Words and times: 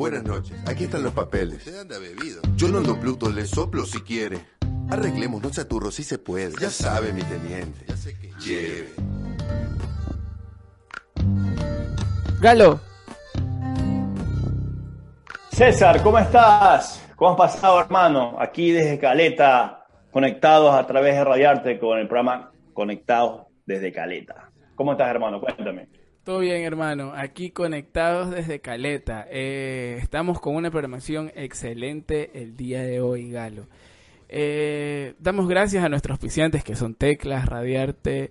Buenas 0.00 0.24
noches, 0.24 0.56
aquí 0.66 0.84
están 0.84 1.02
los 1.02 1.12
papeles. 1.12 1.62
Se 1.62 1.78
anda 1.78 1.98
bebido. 1.98 2.40
Yo 2.56 2.68
no 2.68 2.78
ando 2.78 2.98
Pluto, 2.98 3.28
le 3.28 3.44
soplo 3.44 3.84
si 3.84 4.00
quiere. 4.00 4.38
Arreglemos, 4.88 5.42
no 5.42 5.50
chaturro, 5.50 5.90
si 5.90 6.04
se 6.04 6.16
puede. 6.16 6.54
Ya 6.58 6.70
sabe, 6.70 7.12
mi 7.12 7.22
teniente. 7.22 7.84
Ya 7.86 7.98
sé 7.98 8.18
que 8.18 8.32
Lleve. 8.40 8.94
Galo, 12.40 12.80
César, 15.52 16.02
¿cómo 16.02 16.18
estás? 16.18 17.06
¿Cómo 17.14 17.32
has 17.32 17.36
pasado, 17.36 17.78
hermano? 17.78 18.36
Aquí 18.40 18.72
desde 18.72 18.98
Caleta, 18.98 19.84
conectados 20.10 20.74
a 20.76 20.86
través 20.86 21.14
de 21.14 21.24
Radiarte 21.24 21.78
con 21.78 21.98
el 21.98 22.08
programa 22.08 22.52
Conectados 22.72 23.48
desde 23.66 23.92
Caleta. 23.92 24.50
¿Cómo 24.76 24.92
estás, 24.92 25.10
hermano? 25.10 25.42
Cuéntame. 25.42 25.99
Todo 26.30 26.38
bien 26.38 26.62
hermano, 26.62 27.12
aquí 27.12 27.50
conectados 27.50 28.30
desde 28.30 28.60
Caleta. 28.60 29.26
Eh, 29.32 29.98
estamos 30.00 30.38
con 30.38 30.54
una 30.54 30.70
programación 30.70 31.32
excelente 31.34 32.30
el 32.40 32.56
día 32.56 32.84
de 32.84 33.00
hoy, 33.00 33.32
Galo. 33.32 33.66
Eh, 34.28 35.14
damos 35.18 35.48
gracias 35.48 35.82
a 35.82 35.88
nuestros 35.88 36.12
auspiciantes 36.14 36.62
que 36.62 36.76
son 36.76 36.94
Teclas, 36.94 37.46
Radiarte, 37.46 38.30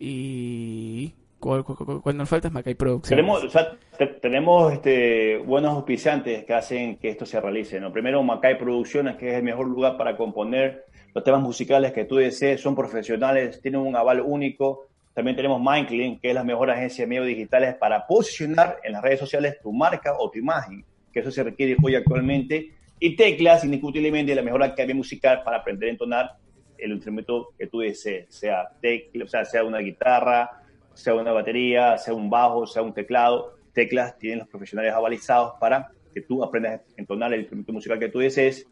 y... 0.00 1.14
¿Cuál, 1.38 1.62
cuál- 1.62 1.78
cuál- 1.78 2.02
cuál 2.02 2.16
nos 2.16 2.28
falta? 2.28 2.48
Es 2.48 2.54
Producciones. 2.74 3.08
Tenemos, 3.24 3.44
o 3.44 3.50
sea, 3.50 3.76
te- 3.96 4.06
tenemos 4.08 4.72
este, 4.72 5.38
buenos 5.46 5.74
auspiciantes 5.74 6.44
que 6.44 6.54
hacen 6.54 6.96
que 6.96 7.08
esto 7.10 7.24
se 7.24 7.40
realice. 7.40 7.78
¿no? 7.78 7.92
Primero, 7.92 8.20
Macay 8.24 8.58
Producciones, 8.58 9.14
que 9.14 9.28
es 9.30 9.34
el 9.36 9.44
mejor 9.44 9.68
lugar 9.68 9.96
para 9.96 10.16
componer 10.16 10.86
los 11.14 11.22
temas 11.22 11.40
musicales 11.40 11.92
que 11.92 12.04
tú 12.04 12.16
desees. 12.16 12.60
Son 12.60 12.74
profesionales, 12.74 13.60
tienen 13.62 13.80
un 13.80 13.94
aval 13.94 14.20
único. 14.22 14.88
También 15.14 15.36
tenemos 15.36 15.60
Mindclean, 15.60 16.18
que 16.18 16.28
es 16.28 16.34
la 16.34 16.42
mejor 16.42 16.70
agencia 16.70 17.04
de 17.04 17.08
medios 17.08 17.26
digitales 17.26 17.76
para 17.76 18.04
posicionar 18.06 18.78
en 18.82 18.92
las 18.92 19.02
redes 19.02 19.20
sociales 19.20 19.58
tu 19.62 19.72
marca 19.72 20.12
o 20.18 20.28
tu 20.28 20.40
imagen, 20.40 20.84
que 21.12 21.20
eso 21.20 21.30
se 21.30 21.44
requiere 21.44 21.76
hoy 21.80 21.94
actualmente. 21.94 22.72
Y 22.98 23.14
Teclas, 23.14 23.64
indiscutiblemente, 23.64 24.34
la 24.34 24.42
mejor 24.42 24.62
academia 24.64 24.96
musical 24.96 25.42
para 25.44 25.58
aprender 25.58 25.88
a 25.88 25.92
entonar 25.92 26.30
el 26.78 26.92
instrumento 26.92 27.50
que 27.56 27.68
tú 27.68 27.78
desees, 27.78 28.26
sea 28.28 28.68
tecla, 28.80 29.24
o 29.24 29.28
sea, 29.28 29.44
sea 29.44 29.62
una 29.62 29.78
guitarra, 29.78 30.62
sea 30.92 31.14
una 31.14 31.32
batería, 31.32 31.96
sea 31.96 32.12
un 32.12 32.28
bajo, 32.28 32.66
sea 32.66 32.82
un 32.82 32.92
teclado. 32.92 33.54
Teclas 33.72 34.18
tienen 34.18 34.40
los 34.40 34.48
profesionales 34.48 34.92
avalizados 34.92 35.54
para 35.60 35.90
que 36.12 36.20
tú 36.22 36.42
aprendas 36.42 36.80
a 36.80 36.82
entonar 36.96 37.32
el 37.32 37.40
instrumento 37.40 37.72
musical 37.72 37.98
que 37.98 38.08
tú 38.08 38.18
desees, 38.18 38.66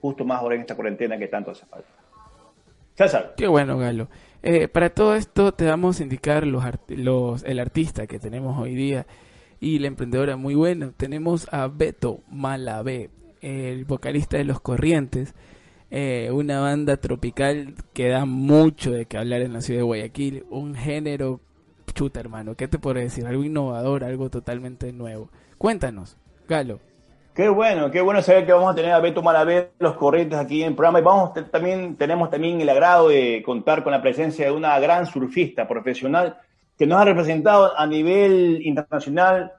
justo 0.00 0.24
más 0.24 0.40
ahora 0.40 0.54
en 0.54 0.62
esta 0.62 0.74
cuarentena 0.74 1.18
que 1.18 1.28
tanto 1.28 1.50
hace 1.50 1.66
falta. 1.66 1.88
César, 2.94 3.34
Qué 3.36 3.46
bueno, 3.46 3.78
Galo. 3.78 4.08
Eh, 4.42 4.68
para 4.68 4.90
todo 4.90 5.14
esto 5.14 5.52
te 5.52 5.64
vamos 5.66 5.98
a 5.98 6.02
indicar 6.04 6.46
los, 6.46 6.64
los 6.88 7.42
el 7.42 7.58
artista 7.58 8.06
que 8.06 8.20
tenemos 8.20 8.56
hoy 8.58 8.74
día 8.74 9.06
y 9.60 9.78
la 9.78 9.88
emprendedora 9.88 10.36
muy 10.36 10.54
buena. 10.54 10.92
Tenemos 10.96 11.48
a 11.52 11.66
Beto 11.68 12.20
Malabé, 12.30 13.10
el 13.40 13.84
vocalista 13.84 14.36
de 14.36 14.44
Los 14.44 14.60
Corrientes, 14.60 15.34
eh, 15.90 16.30
una 16.32 16.60
banda 16.60 16.98
tropical 16.98 17.74
que 17.92 18.08
da 18.08 18.24
mucho 18.26 18.92
de 18.92 19.06
qué 19.06 19.18
hablar 19.18 19.40
en 19.40 19.52
la 19.52 19.60
ciudad 19.60 19.80
de 19.80 19.84
Guayaquil, 19.84 20.44
un 20.50 20.74
género 20.74 21.40
chuta, 21.94 22.20
hermano. 22.20 22.54
¿Qué 22.54 22.68
te 22.68 22.78
puedo 22.78 23.00
decir? 23.00 23.26
Algo 23.26 23.42
innovador, 23.42 24.04
algo 24.04 24.30
totalmente 24.30 24.92
nuevo. 24.92 25.30
Cuéntanos, 25.58 26.16
Galo. 26.48 26.87
Qué 27.38 27.48
bueno, 27.48 27.88
qué 27.92 28.00
bueno 28.00 28.20
saber 28.20 28.44
que 28.46 28.52
vamos 28.52 28.72
a 28.72 28.74
tener 28.74 28.90
a 28.90 28.98
Beto 28.98 29.22
Malavé, 29.22 29.70
los 29.78 29.94
corrientes 29.94 30.36
aquí 30.36 30.64
en 30.64 30.74
programa. 30.74 30.98
Y 30.98 31.02
vamos, 31.02 31.30
también, 31.52 31.94
tenemos 31.94 32.30
también 32.30 32.60
el 32.60 32.68
agrado 32.68 33.10
de 33.10 33.44
contar 33.46 33.84
con 33.84 33.92
la 33.92 34.02
presencia 34.02 34.46
de 34.46 34.50
una 34.50 34.76
gran 34.80 35.06
surfista 35.06 35.68
profesional 35.68 36.36
que 36.76 36.84
nos 36.84 37.00
ha 37.00 37.04
representado 37.04 37.78
a 37.78 37.86
nivel 37.86 38.60
internacional 38.66 39.52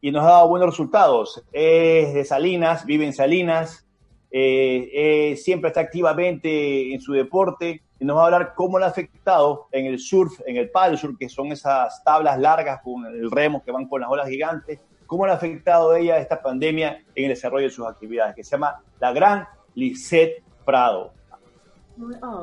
y 0.00 0.12
nos 0.12 0.24
ha 0.24 0.28
dado 0.28 0.48
buenos 0.48 0.70
resultados. 0.70 1.44
Es 1.52 2.14
de 2.14 2.24
Salinas, 2.24 2.86
vive 2.86 3.04
en 3.04 3.12
Salinas, 3.12 3.86
eh, 4.30 4.88
eh, 4.94 5.36
siempre 5.36 5.68
está 5.68 5.80
activamente 5.80 6.94
en 6.94 7.02
su 7.02 7.12
deporte 7.12 7.82
y 8.00 8.04
nos 8.06 8.16
va 8.16 8.22
a 8.22 8.24
hablar 8.24 8.54
cómo 8.54 8.78
le 8.78 8.86
ha 8.86 8.88
afectado 8.88 9.66
en 9.72 9.84
el 9.84 9.98
surf, 9.98 10.40
en 10.46 10.56
el 10.56 10.70
paddle 10.70 10.96
surf, 10.96 11.18
que 11.18 11.28
son 11.28 11.52
esas 11.52 12.02
tablas 12.02 12.38
largas 12.38 12.80
con 12.82 13.04
el 13.04 13.30
remo 13.30 13.62
que 13.62 13.72
van 13.72 13.86
con 13.86 14.00
las 14.00 14.08
olas 14.08 14.26
gigantes, 14.26 14.80
cómo 15.06 15.26
le 15.26 15.32
ha 15.32 15.36
afectado 15.36 15.92
a 15.92 15.98
ella 15.98 16.18
esta 16.18 16.42
pandemia 16.42 17.02
en 17.14 17.24
el 17.24 17.30
desarrollo 17.30 17.66
de 17.66 17.72
sus 17.72 17.86
actividades, 17.86 18.34
que 18.34 18.44
se 18.44 18.50
llama 18.52 18.82
la 19.00 19.12
gran 19.12 19.48
Lisette 19.74 20.42
Prado. 20.64 21.12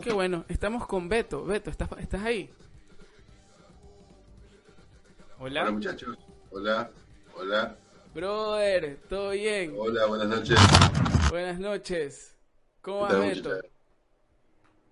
Qué 0.01 0.11
bueno, 0.11 0.45
estamos 0.47 0.87
con 0.87 1.07
Beto. 1.07 1.45
Beto, 1.45 1.69
¿estás, 1.69 1.89
estás 1.99 2.23
ahí? 2.23 2.49
Hola 5.39 5.69
muchachos. 5.71 6.17
Hola. 6.51 6.89
Hola. 7.35 7.75
Brother, 8.13 8.97
¿todo 9.09 9.31
bien? 9.31 9.73
Hola, 9.77 10.05
buenas 10.05 10.27
noches. 10.27 10.59
Buenas 11.29 11.59
noches. 11.59 12.35
¿Cómo 12.81 13.07
¿Qué 13.07 13.13
va 13.13 13.19
Beto? 13.19 13.49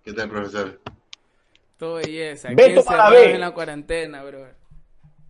¿Qué 0.04 0.12
tal, 0.12 0.28
profesor? 0.28 0.80
Todo 1.78 1.94
belleza. 1.94 2.48
Beto 2.50 2.80
encerrado 2.80 3.10
Malabé. 3.10 3.34
en 3.34 3.40
la 3.40 3.50
cuarentena, 3.52 4.22
brother. 4.22 4.61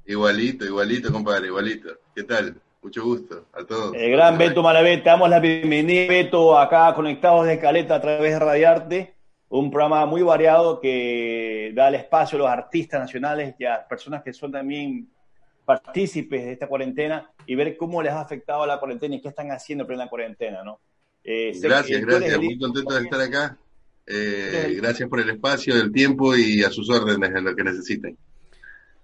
Igualito, 0.06 0.64
igualito, 0.64 1.12
compadre, 1.12 1.46
igualito. 1.46 1.90
¿Qué 2.14 2.24
tal? 2.24 2.60
Mucho 2.82 3.04
gusto 3.04 3.46
a 3.52 3.64
todos. 3.64 3.94
El 3.94 4.10
gran 4.10 4.36
Beto 4.36 4.62
Malavé, 4.62 4.98
te 4.98 5.04
damos 5.04 5.30
la 5.30 5.38
bienvenida, 5.38 6.08
Beto, 6.08 6.58
acá 6.58 6.92
conectados 6.94 7.46
de 7.46 7.58
Caleta 7.60 7.94
a 7.94 8.00
través 8.00 8.32
de 8.32 8.38
Radiarte, 8.40 9.14
un 9.48 9.70
programa 9.70 10.04
muy 10.06 10.22
variado 10.22 10.80
que 10.80 11.72
da 11.76 11.88
el 11.88 11.94
espacio 11.94 12.36
a 12.36 12.40
los 12.40 12.48
artistas 12.50 13.00
nacionales 13.00 13.54
y 13.58 13.64
a 13.64 13.86
personas 13.86 14.24
que 14.24 14.32
son 14.32 14.50
también 14.50 15.08
partícipes 15.64 16.44
de 16.44 16.52
esta 16.52 16.66
cuarentena 16.66 17.30
y 17.46 17.54
ver 17.54 17.76
cómo 17.76 18.02
les 18.02 18.12
ha 18.12 18.20
afectado 18.20 18.66
la 18.66 18.80
cuarentena 18.80 19.14
y 19.14 19.20
qué 19.20 19.28
están 19.28 19.52
haciendo 19.52 19.84
en 19.84 19.88
plena 19.88 20.08
cuarentena, 20.08 20.64
¿no? 20.64 20.80
Eh, 21.22 21.52
Gracias, 21.62 22.04
gracias. 22.04 22.36
Muy 22.38 22.58
contento 22.58 22.94
de 22.94 23.02
estar 23.02 23.20
acá. 23.20 23.56
Eh, 24.04 24.74
gracias 24.78 25.08
por 25.08 25.20
el 25.20 25.30
espacio, 25.30 25.76
el 25.76 25.92
tiempo 25.92 26.36
y 26.36 26.64
a 26.64 26.70
sus 26.70 26.90
órdenes 26.90 27.30
en 27.30 27.44
lo 27.44 27.54
que 27.54 27.62
necesiten. 27.62 28.18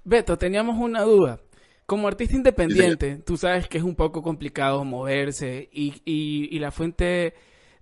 Beto, 0.04 0.38
teníamos 0.38 0.78
una 0.78 1.02
duda. 1.02 1.40
Como 1.86 2.08
artista 2.08 2.36
independiente, 2.36 3.16
tú 3.24 3.36
sabes 3.36 3.68
que 3.68 3.78
es 3.78 3.84
un 3.84 3.96
poco 3.96 4.22
complicado 4.22 4.84
moverse 4.84 5.68
y, 5.72 6.02
y- 6.04 6.48
y 6.54 6.58
la 6.58 6.70
fuente 6.70 7.34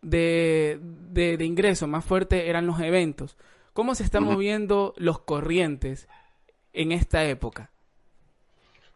de, 0.02 0.78
de- 0.82 1.36
de 1.36 1.44
ingreso 1.44 1.86
más 1.88 2.04
fuerte 2.04 2.48
eran 2.48 2.66
los 2.66 2.80
eventos. 2.80 3.36
¿Cómo 3.72 3.94
se 3.94 4.04
están 4.04 4.24
moviendo 4.24 4.94
los 4.96 5.20
corrientes 5.20 6.08
en 6.72 6.92
esta 6.92 7.24
época? 7.26 7.72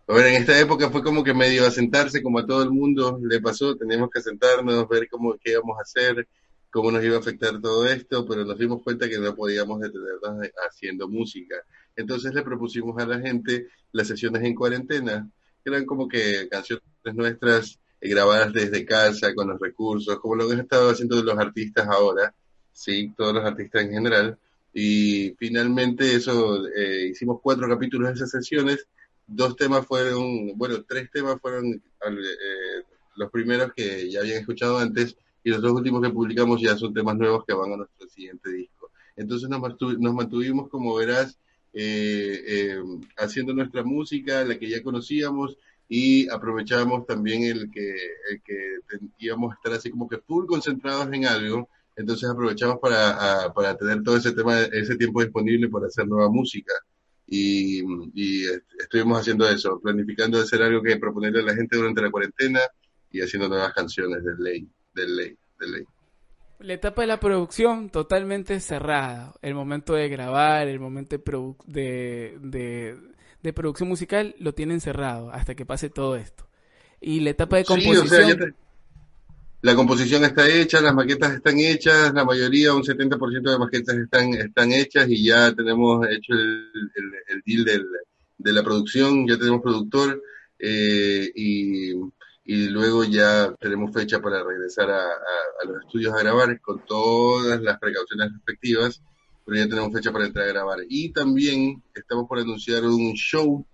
A 0.09 0.13
ver, 0.15 0.27
en 0.27 0.35
esta 0.43 0.59
época 0.59 0.91
fue 0.91 1.03
como 1.05 1.23
que 1.23 1.33
medio 1.35 1.65
asentarse, 1.67 2.23
como 2.23 2.41
a 2.41 2.47
todo 2.47 2.63
el 2.65 2.71
mundo 2.71 3.19
le 3.23 3.41
pasó, 3.41 3.77
teníamos 3.77 4.11
que 4.11 4.21
sentarnos, 4.21 4.89
ver 4.89 5.09
cómo, 5.09 5.37
qué 5.41 5.53
íbamos 5.53 5.79
a 5.79 5.83
hacer, 5.83 6.29
cómo 6.71 6.91
nos 6.91 7.05
iba 7.05 7.17
a 7.17 7.21
afectar 7.21 7.61
todo 7.61 7.87
esto, 7.87 8.27
pero 8.27 8.45
nos 8.45 8.59
dimos 8.59 8.83
cuenta 8.83 9.09
que 9.09 9.19
no 9.19 9.35
podíamos 9.37 9.81
detenernos 9.81 10.41
de- 10.41 10.53
haciendo 10.69 11.09
música. 11.09 11.55
Entonces 12.01 12.35
le 12.35 12.43
propusimos 12.43 13.01
a 13.03 13.07
la 13.07 13.21
gente 13.21 13.69
las 13.93 14.09
sesiones 14.09 14.43
en 14.45 14.55
cuarentena, 14.55 15.29
que 15.63 15.71
eran 15.71 15.87
como 15.87 16.09
que 16.09 16.49
canciones 16.49 16.83
nuestras 17.15 17.79
eh, 18.01 18.09
grabadas 18.09 18.53
desde 18.53 18.85
casa, 18.85 19.35
con 19.35 19.49
los 19.49 19.61
recursos, 19.61 20.19
como 20.21 20.37
lo 20.37 20.47
que 20.47 20.55
han 20.55 20.61
estado 20.61 20.91
haciendo 20.91 21.23
los 21.23 21.39
artistas 21.39 21.87
ahora, 21.89 22.35
sí, 22.73 23.13
todos 23.17 23.35
los 23.35 23.45
artistas 23.45 23.83
en 23.83 23.93
general. 23.93 24.39
Y 24.73 25.35
finalmente 25.39 26.15
eso, 26.15 26.67
eh, 26.69 27.09
hicimos 27.11 27.41
cuatro 27.43 27.69
capítulos 27.69 28.09
de 28.09 28.15
esas 28.15 28.31
sesiones 28.31 28.87
dos 29.31 29.57
temas 29.57 29.87
fueron, 29.87 30.59
bueno, 30.59 30.83
tres 30.87 31.11
temas 31.11 31.41
fueron 31.41 31.67
eh, 31.73 32.85
los 33.17 33.31
primeros 33.31 33.73
que 33.73 34.11
ya 34.11 34.21
habían 34.21 34.39
escuchado 34.39 34.79
antes 34.79 35.17
y 35.45 35.51
los 35.51 35.63
dos 35.63 35.73
últimos 35.73 36.03
que 36.03 36.11
publicamos 36.11 36.61
ya 36.61 36.77
son 36.77 36.93
temas 36.93 37.17
nuevos 37.17 37.45
que 37.47 37.55
van 37.55 37.73
a 37.73 37.77
nuestro 37.77 38.09
siguiente 38.09 38.51
disco. 38.51 38.91
Entonces 39.17 39.49
nos, 39.49 39.61
nos 39.99 40.15
mantuvimos, 40.15 40.69
como 40.69 40.95
verás, 40.97 41.39
eh, 41.73 42.43
eh, 42.47 42.83
haciendo 43.17 43.53
nuestra 43.53 43.83
música, 43.83 44.45
la 44.45 44.59
que 44.59 44.69
ya 44.69 44.83
conocíamos, 44.83 45.57
y 45.89 46.29
aprovechábamos 46.29 47.07
también 47.07 47.43
el 47.45 47.71
que, 47.71 47.91
el 48.31 48.41
que 48.45 48.79
íbamos 49.19 49.53
a 49.53 49.55
estar 49.57 49.73
así 49.73 49.91
como 49.91 50.09
que 50.09 50.19
full 50.19 50.47
concentrados 50.47 51.13
en 51.13 51.27
algo, 51.27 51.69
entonces 51.97 52.31
aprovechamos 52.31 52.79
para, 52.81 53.53
para 53.55 53.77
tener 53.77 54.03
todo 54.03 54.17
ese 54.17 54.33
tema, 54.33 54.61
ese 54.61 54.97
tiempo 54.97 55.23
disponible 55.23 55.69
para 55.69 55.89
hacer 55.89 56.07
nueva 56.07 56.31
música 56.31 56.73
y, 57.27 57.83
y 58.15 58.45
estuvimos 58.79 59.21
haciendo 59.21 59.49
eso, 59.49 59.81
planificando 59.81 60.41
hacer 60.41 60.63
algo 60.63 60.83
que 60.83 60.97
proponerle 60.97 61.41
a 61.41 61.45
la 61.45 61.55
gente 61.55 61.77
durante 61.77 62.03
la 62.03 62.11
cuarentena 62.11 62.61
y 63.11 63.21
haciendo 63.21 63.49
nuevas 63.49 63.73
canciones 63.73 64.25
de 64.25 64.33
ley, 64.39 64.69
de 64.95 65.09
ley, 65.09 65.37
de 65.59 65.69
ley. 65.69 65.85
La 66.61 66.75
etapa 66.75 67.01
de 67.01 67.09
la 67.09 67.19
producción 67.19 67.89
totalmente 67.89 68.61
cerrada. 68.61 69.35
El 69.41 69.55
momento 69.55 69.95
de 69.95 70.09
grabar, 70.11 70.69
el 70.69 70.79
momento 70.79 71.17
de, 71.17 72.37
de, 72.39 72.99
de, 73.43 73.53
producción 73.55 73.89
musical 73.89 74.35
lo 74.39 74.53
tienen 74.53 74.83
cerrado 74.83 75.31
hasta 75.31 75.55
que 75.55 75.65
pase 75.65 75.89
todo 75.89 76.17
esto. 76.17 76.47
Y 77.01 77.21
la 77.21 77.31
etapa 77.31 77.57
de 77.57 77.65
composición... 77.65 78.55
la 79.63 79.75
composición 79.75 80.25
está 80.25 80.47
hecha, 80.47 80.83
las 80.83 80.95
maquetas 80.95 81.33
están 81.33 81.59
hechas, 81.59 82.13
la 82.13 82.27
mayoría, 82.27 82.75
un 82.75 82.83
70% 82.83 83.51
de 83.51 83.59
maquetas 83.59 83.97
están, 83.97 84.35
están 84.35 84.73
hechas 84.73 85.09
y 85.09 85.25
ya 85.25 85.55
tenemos 85.55 86.07
hecho 86.11 86.35
el, 86.35 86.71
el, 87.29 87.43
deal 87.47 87.65
del, 87.65 87.87
de 88.37 88.53
la 88.53 88.63
producción, 88.63 89.27
ya 89.27 89.39
tenemos 89.39 89.63
productor 89.63 90.23
eh, 90.59 91.33
y 91.35 91.95
y 92.53 92.69
luego 92.69 93.05
ya 93.05 93.55
tenemos 93.61 93.93
fecha 93.95 94.19
para 94.19 94.43
regresar 94.43 94.91
a, 94.91 95.09
los 95.65 95.85
estudios 95.85 96.13
a 96.13 96.19
grabar 96.19 96.61
con 96.61 96.85
todas 96.85 97.61
las 97.61 97.79
precauciones 97.79 98.33
respectivas, 98.33 99.01
pero 99.47 99.57
ya 99.57 99.69
tenemos 99.69 99.93
fecha 99.93 100.11
para 100.11 100.27
entrar 100.27 100.49
a 100.49 100.53
grabar. 100.53 100.79
Y 100.89 101.13
también 101.13 101.81
estamos 101.95 102.27
por 102.27 102.41
anunciar 102.41 102.83
un 102.83 103.13
show, 103.13 103.65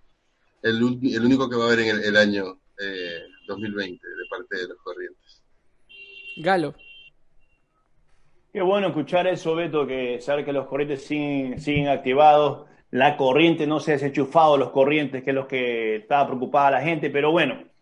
el, 0.62 0.76
el 0.76 1.24
único 1.24 1.48
que 1.48 1.56
va 1.56 1.64
a 1.64 1.66
haber 1.68 1.86
en 1.86 2.04
el, 2.04 2.16
año 2.18 2.60
2020 3.46 3.94
eh, 3.94 4.10
de 4.10 4.28
parte 4.28 4.56
de 4.58 4.68
los 4.68 4.76
Corrientes. 4.84 5.42
Galo. 6.36 6.74
Qué 8.52 8.60
bueno 8.60 8.88
escuchar 8.88 9.26
eso, 9.26 9.54
Beto, 9.54 9.86
que 9.86 10.20
saber 10.20 10.44
que 10.44 10.52
los 10.52 10.66
corrientes 10.66 11.02
siguen, 11.02 11.58
siguen 11.62 11.88
activados, 11.88 12.68
la 12.90 13.16
corriente 13.16 13.66
no 13.66 13.80
se 13.80 13.92
ha 13.92 13.94
desenchufado, 13.94 14.58
los 14.58 14.68
corrientes, 14.68 15.24
que 15.24 15.30
es 15.30 15.34
lo 15.34 15.48
que 15.48 15.96
estaba 15.96 16.26
preocupada 16.26 16.72
la 16.72 16.82
gente, 16.82 17.08
pero 17.08 17.32
bueno, 17.32 17.74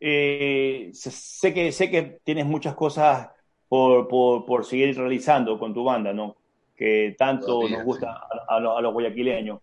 eh, 0.00 0.90
sé, 0.92 1.52
que, 1.52 1.72
sé 1.72 1.90
que 1.90 2.20
tienes 2.22 2.46
muchas 2.46 2.74
cosas 2.74 3.28
por, 3.68 4.08
por, 4.08 4.64
seguir 4.64 4.96
realizando 4.96 5.58
con 5.58 5.74
tu 5.74 5.84
banda, 5.84 6.12
¿no? 6.12 6.36
Que 6.76 7.14
tanto 7.18 7.68
nos 7.68 7.84
gusta 7.84 8.26
a, 8.48 8.60
los, 8.60 8.92
guayaquileños. 8.92 9.60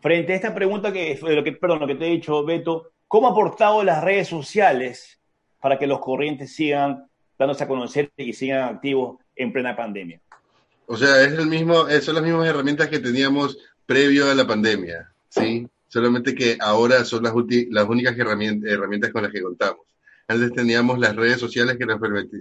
Frente 0.00 0.32
a 0.32 0.36
esta 0.36 0.54
pregunta 0.54 0.92
que, 0.92 1.18
lo 1.22 1.44
que, 1.44 1.52
perdón, 1.52 1.80
lo 1.80 1.86
que 1.86 1.94
te 1.94 2.06
he 2.06 2.10
dicho, 2.10 2.44
Beto, 2.44 2.90
¿cómo 3.06 3.28
ha 3.28 3.30
aportado 3.30 3.84
las 3.84 4.02
redes 4.02 4.28
sociales 4.28 5.20
para 5.60 5.78
que 5.78 5.86
los 5.86 6.00
corrientes 6.00 6.54
sigan 6.54 7.06
dándose 7.38 7.64
a 7.64 7.68
conocer 7.68 8.10
y 8.16 8.32
sigan 8.32 8.74
activos 8.74 9.18
en 9.36 9.52
plena 9.52 9.76
pandemia? 9.76 10.20
O 10.86 10.96
sea, 10.96 11.22
es 11.22 11.32
el 11.32 11.46
mismo, 11.46 11.88
son 12.00 12.14
las 12.14 12.24
mismas 12.24 12.46
herramientas 12.46 12.88
que 12.88 12.98
teníamos 12.98 13.58
previo 13.86 14.30
a 14.30 14.34
la 14.34 14.46
pandemia, 14.46 15.12
¿sí? 15.28 15.66
Solamente 15.94 16.34
que 16.34 16.58
ahora 16.60 17.04
son 17.04 17.22
las, 17.22 17.32
las 17.70 17.88
únicas 17.88 18.18
herramientas, 18.18 19.12
con 19.12 19.22
las 19.22 19.30
que 19.30 19.40
contamos. 19.40 19.86
Antes 20.26 20.52
teníamos 20.52 20.98
las 20.98 21.14
redes 21.14 21.38
sociales 21.38 21.76
que 21.78 21.86
nos, 21.86 22.00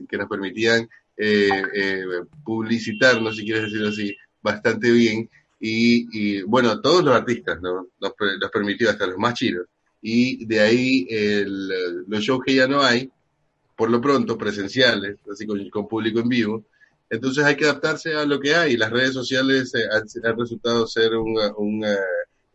que 0.10 0.18
nos 0.18 0.28
permitían 0.28 0.90
eh, 1.16 1.50
eh, 1.76 2.04
publicitarnos, 2.44 3.38
si 3.38 3.46
quieres 3.46 3.66
decirlo 3.66 3.90
así, 3.90 4.16
bastante 4.42 4.90
bien. 4.90 5.30
Y, 5.60 6.42
bueno, 6.42 6.82
todos 6.82 7.04
los 7.04 7.16
artistas 7.16 7.62
¿no? 7.62 7.90
nos, 8.02 8.14
nos 8.42 8.52
permitió, 8.52 8.90
hasta 8.90 9.06
los 9.06 9.20
más 9.20 9.36
chidos. 9.36 9.68
Y 10.02 10.44
de 10.48 10.60
ahí 10.60 11.08
los 12.08 12.22
shows 12.22 12.42
que 12.44 12.56
ya 12.56 12.68
no 12.68 12.82
hay, 12.82 13.08
por 13.78 13.92
lo 13.92 14.02
pronto, 14.02 14.36
presenciales, 14.36 15.18
así 15.32 15.46
con, 15.46 15.70
con 15.70 15.88
público 15.88 16.22
en 16.22 16.28
vivo, 16.28 16.66
entonces 17.08 17.44
hay 17.46 17.56
que 17.56 17.66
adaptarse 17.66 18.16
a 18.16 18.26
lo 18.26 18.40
que 18.40 18.56
hay. 18.56 18.78
Las 18.78 18.90
redes 18.90 19.14
sociales 19.14 19.72
eh, 19.76 19.84
han, 19.92 20.40
resultado 20.40 20.88
ser 20.88 21.14
un, 21.16 21.38
un, 21.58 21.86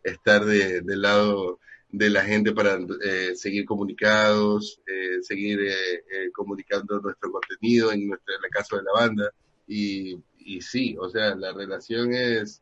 estar 0.03 0.45
de, 0.45 0.81
del 0.81 1.01
lado 1.01 1.59
de 1.91 2.09
la 2.09 2.23
gente 2.23 2.51
para 2.51 2.79
eh, 3.03 3.35
seguir 3.35 3.65
comunicados, 3.65 4.79
eh, 4.85 5.21
seguir 5.23 5.59
eh, 5.61 6.31
comunicando 6.33 6.99
nuestro 6.99 7.31
contenido, 7.31 7.91
en, 7.91 8.07
nuestra, 8.07 8.35
en 8.35 8.45
el 8.45 8.51
caso 8.51 8.77
de 8.77 8.83
la 8.83 8.91
banda. 8.93 9.31
Y, 9.67 10.17
y 10.37 10.61
sí, 10.61 10.95
o 10.99 11.09
sea, 11.09 11.35
la 11.35 11.51
relación 11.51 12.13
es, 12.13 12.61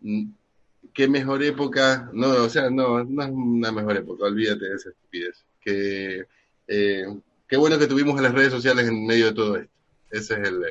mm, 0.00 0.30
qué 0.94 1.08
mejor 1.08 1.42
época, 1.42 2.08
no, 2.12 2.30
o 2.44 2.48
sea, 2.48 2.70
no, 2.70 3.04
no 3.04 3.22
es 3.22 3.30
una 3.30 3.72
mejor 3.72 3.96
época, 3.96 4.24
olvídate 4.24 4.64
de 4.64 4.74
esa 4.76 4.90
estupidez. 4.90 5.44
Que, 5.60 6.24
qué 6.66 7.56
bueno 7.56 7.78
que 7.78 7.86
tuvimos 7.86 8.20
las 8.20 8.32
redes 8.32 8.52
sociales 8.52 8.88
en 8.88 9.06
medio 9.06 9.26
de 9.26 9.34
todo 9.34 9.56
esto. 9.56 9.77
Ese 10.10 10.34
es 10.34 10.48
el, 10.48 10.62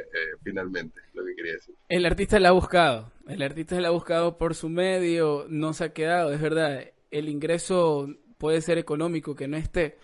finalmente 0.44 1.00
lo 1.14 1.24
que 1.26 1.36
quería 1.36 1.54
decir. 1.54 1.76
El 1.90 2.06
artista 2.06 2.40
la 2.40 2.50
ha 2.50 2.54
buscado, 2.54 3.12
el 3.28 3.42
artista 3.42 3.80
la 3.80 3.90
ha 3.90 3.92
buscado 3.92 4.38
por 4.38 4.56
su 4.56 4.70
medio, 4.70 5.46
no 5.50 5.74
se 5.74 5.86
ha 5.86 5.94
quedado, 5.94 6.34
es 6.34 6.42
verdad, 6.42 6.84
el 7.12 7.30
ingreso 7.30 8.10
puede 8.38 8.62
ser 8.62 8.78
económico, 8.78 9.36
que 9.36 9.48
no 9.48 9.58
esté, 9.58 9.98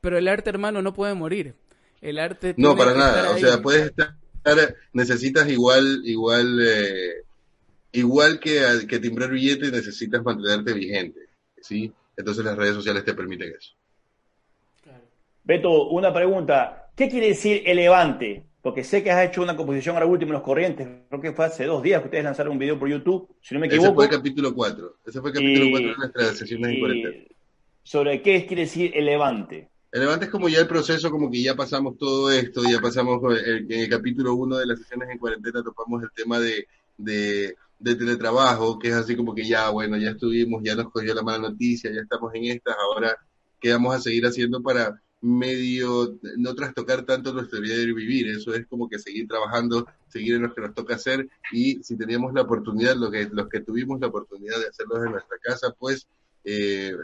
pero 0.00 0.18
el 0.18 0.28
arte, 0.28 0.50
hermano, 0.50 0.82
no 0.82 0.92
puede 0.92 1.14
morir. 1.14 1.54
El 2.00 2.18
arte... 2.18 2.54
No, 2.56 2.76
para 2.76 2.94
nada, 2.94 3.30
o 3.30 3.38
sea, 3.38 3.60
puedes 3.60 3.86
estar, 3.86 4.16
necesitas 4.92 5.48
igual, 5.48 6.00
igual, 6.04 6.58
eh, 6.60 7.24
igual 7.92 8.40
que, 8.40 8.62
que 8.88 8.98
timbrar 8.98 9.30
billetes, 9.30 9.70
necesitas 9.70 10.22
mantenerte 10.24 10.72
vigente, 10.72 11.20
¿sí? 11.60 11.92
Entonces 12.16 12.44
las 12.44 12.56
redes 12.56 12.74
sociales 12.74 13.04
te 13.04 13.14
permiten 13.14 13.52
eso. 13.56 13.74
Beto, 15.44 15.88
una 15.88 16.12
pregunta. 16.12 16.90
¿Qué 16.94 17.08
quiere 17.08 17.28
decir 17.28 17.62
elevante? 17.66 18.44
Porque 18.62 18.84
sé 18.84 19.02
que 19.02 19.10
has 19.10 19.26
hecho 19.26 19.42
una 19.42 19.56
composición 19.56 19.96
ahora 19.96 20.06
último 20.06 20.30
en 20.30 20.34
Los 20.34 20.42
Corrientes, 20.42 20.86
creo 21.08 21.20
que 21.20 21.32
fue 21.32 21.46
hace 21.46 21.64
dos 21.64 21.82
días 21.82 22.00
que 22.00 22.08
ustedes 22.08 22.24
lanzaron 22.24 22.52
un 22.52 22.58
video 22.58 22.78
por 22.78 22.88
YouTube, 22.88 23.28
si 23.40 23.54
no 23.54 23.60
me 23.60 23.66
equivoco. 23.66 23.88
Ese 23.88 23.94
fue 23.94 24.04
el 24.04 24.10
capítulo 24.10 24.54
4, 24.54 24.96
ese 25.06 25.20
fue 25.20 25.30
el 25.30 25.34
capítulo 25.34 25.70
4 25.70 25.90
de 25.90 25.96
nuestras 25.96 26.38
sesiones 26.38 26.70
en 26.70 26.80
cuarentena. 26.80 27.24
¿Sobre 27.82 28.22
qué 28.22 28.46
quiere 28.46 28.62
decir 28.62 28.92
el 28.94 29.06
levante? 29.06 29.70
El 29.92 30.00
levante 30.00 30.26
es 30.26 30.30
como 30.30 30.48
ya 30.48 30.60
el 30.60 30.68
proceso, 30.68 31.10
como 31.10 31.30
que 31.30 31.42
ya 31.42 31.54
pasamos 31.54 31.96
todo 31.98 32.30
esto, 32.30 32.62
ya 32.62 32.80
pasamos, 32.80 33.20
en 33.44 33.72
el 33.72 33.88
capítulo 33.88 34.34
1 34.34 34.58
de 34.58 34.66
las 34.66 34.78
sesiones 34.78 35.08
en 35.10 35.18
cuarentena 35.18 35.62
topamos 35.62 36.02
el 36.02 36.10
tema 36.14 36.38
de, 36.38 36.66
de, 36.96 37.56
de 37.78 37.94
teletrabajo, 37.96 38.78
que 38.78 38.88
es 38.88 38.94
así 38.94 39.16
como 39.16 39.34
que 39.34 39.44
ya, 39.46 39.70
bueno, 39.70 39.96
ya 39.96 40.10
estuvimos, 40.10 40.62
ya 40.62 40.76
nos 40.76 40.90
cogió 40.92 41.14
la 41.14 41.22
mala 41.22 41.48
noticia, 41.48 41.90
ya 41.92 42.02
estamos 42.02 42.32
en 42.34 42.44
estas, 42.44 42.76
ahora 42.76 43.16
qué 43.58 43.72
vamos 43.72 43.94
a 43.94 44.00
seguir 44.00 44.24
haciendo 44.26 44.62
para 44.62 45.00
medio 45.22 46.18
no 46.38 46.54
trastocar 46.54 47.04
tanto 47.04 47.32
nuestro 47.32 47.60
de 47.60 47.92
vivir, 47.92 48.28
eso 48.28 48.54
es 48.54 48.66
como 48.66 48.88
que 48.88 48.98
seguir 48.98 49.28
trabajando, 49.28 49.86
seguir 50.08 50.36
en 50.36 50.42
lo 50.42 50.54
que 50.54 50.62
nos 50.62 50.74
toca 50.74 50.94
hacer 50.94 51.28
y 51.52 51.82
si 51.82 51.96
teníamos 51.96 52.32
la 52.32 52.42
oportunidad, 52.42 52.96
lo 52.96 53.10
que, 53.10 53.28
los 53.30 53.48
que 53.48 53.60
tuvimos 53.60 54.00
la 54.00 54.06
oportunidad 54.06 54.58
de 54.58 54.68
hacerlo 54.68 55.04
en 55.04 55.12
nuestra 55.12 55.36
casa, 55.42 55.74
pues 55.78 56.06
eh, 56.44 56.94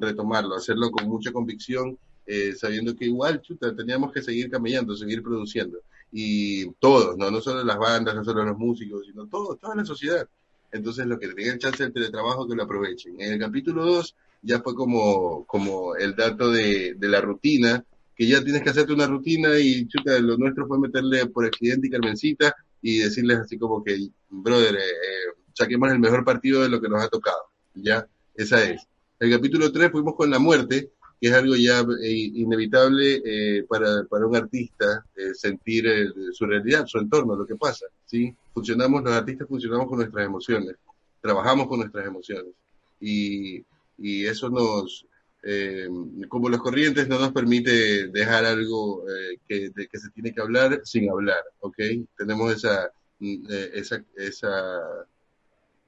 retomarlo, 0.00 0.54
hacerlo 0.54 0.90
con 0.90 1.06
mucha 1.08 1.30
convicción, 1.30 1.98
eh, 2.26 2.54
sabiendo 2.54 2.96
que 2.96 3.06
igual, 3.06 3.42
chuta, 3.42 3.74
teníamos 3.76 4.12
que 4.12 4.22
seguir 4.22 4.50
camellando, 4.50 4.96
seguir 4.96 5.22
produciendo 5.22 5.80
y 6.10 6.70
todos, 6.74 7.16
no, 7.16 7.30
no 7.30 7.40
solo 7.40 7.64
las 7.64 7.78
bandas, 7.78 8.14
no 8.14 8.24
solo 8.24 8.44
los 8.44 8.58
músicos, 8.58 9.06
sino 9.06 9.26
todos, 9.26 9.58
toda 9.58 9.74
la 9.74 9.84
sociedad. 9.84 10.28
Entonces, 10.70 11.06
los 11.06 11.18
que 11.18 11.28
tengan 11.28 11.58
chance 11.58 11.82
del 11.82 11.92
teletrabajo, 11.92 12.48
que 12.48 12.54
lo 12.54 12.62
aprovechen. 12.62 13.20
En 13.20 13.34
el 13.34 13.38
capítulo 13.38 13.84
2 13.84 14.14
ya 14.42 14.60
fue 14.60 14.74
como, 14.74 15.46
como 15.46 15.96
el 15.96 16.14
dato 16.14 16.50
de, 16.50 16.94
de 16.98 17.08
la 17.08 17.20
rutina, 17.20 17.84
que 18.14 18.26
ya 18.26 18.42
tienes 18.42 18.62
que 18.62 18.70
hacerte 18.70 18.92
una 18.92 19.06
rutina 19.06 19.58
y 19.58 19.86
chuta, 19.86 20.18
lo 20.18 20.36
nuestro 20.36 20.66
fue 20.66 20.78
meterle 20.78 21.26
por 21.26 21.46
accidente 21.46 21.86
y 21.86 21.90
Carmencita 21.90 22.54
y 22.82 22.98
decirles 22.98 23.38
así 23.38 23.58
como 23.58 23.82
que, 23.82 24.08
brother, 24.28 24.74
eh, 24.74 24.78
eh, 24.78 25.42
saquemos 25.54 25.90
el 25.90 26.00
mejor 26.00 26.24
partido 26.24 26.62
de 26.62 26.68
lo 26.68 26.80
que 26.80 26.88
nos 26.88 27.02
ha 27.02 27.08
tocado. 27.08 27.44
Ya, 27.74 28.06
esa 28.34 28.62
es. 28.64 28.86
El 29.18 29.30
capítulo 29.30 29.70
3 29.70 29.90
fuimos 29.92 30.14
con 30.16 30.28
la 30.30 30.38
muerte, 30.38 30.90
que 31.20 31.28
es 31.28 31.32
algo 31.32 31.54
ya 31.54 31.80
eh, 31.80 32.30
inevitable 32.34 33.22
eh, 33.24 33.64
para, 33.68 34.04
para 34.10 34.26
un 34.26 34.34
artista 34.34 35.06
sentir 35.34 35.84
su 36.32 36.44
realidad, 36.44 36.84
su 36.86 36.98
entorno, 36.98 37.36
lo 37.36 37.46
que 37.46 37.54
pasa. 37.54 37.86
¿sí? 38.04 38.34
Funcionamos, 38.52 39.04
los 39.04 39.12
artistas 39.12 39.46
funcionamos 39.46 39.86
con 39.86 39.98
nuestras 39.98 40.26
emociones, 40.26 40.74
trabajamos 41.20 41.68
con 41.68 41.78
nuestras 41.78 42.04
emociones. 42.04 42.52
Y 43.00 43.64
y 43.98 44.26
eso 44.26 44.48
nos, 44.50 45.06
eh, 45.42 45.88
como 46.28 46.48
los 46.48 46.60
corrientes, 46.60 47.08
no 47.08 47.18
nos 47.18 47.32
permite 47.32 48.08
dejar 48.08 48.44
algo 48.44 49.04
eh, 49.08 49.38
que, 49.48 49.70
de, 49.70 49.88
que 49.88 49.98
se 49.98 50.10
tiene 50.10 50.32
que 50.32 50.40
hablar 50.40 50.80
sin 50.84 51.10
hablar, 51.10 51.42
¿ok? 51.60 51.76
Tenemos 52.16 52.54
esa, 52.54 52.90
mm, 53.18 53.46
eh, 53.50 53.70
esa, 53.74 54.04
esa, 54.16 55.06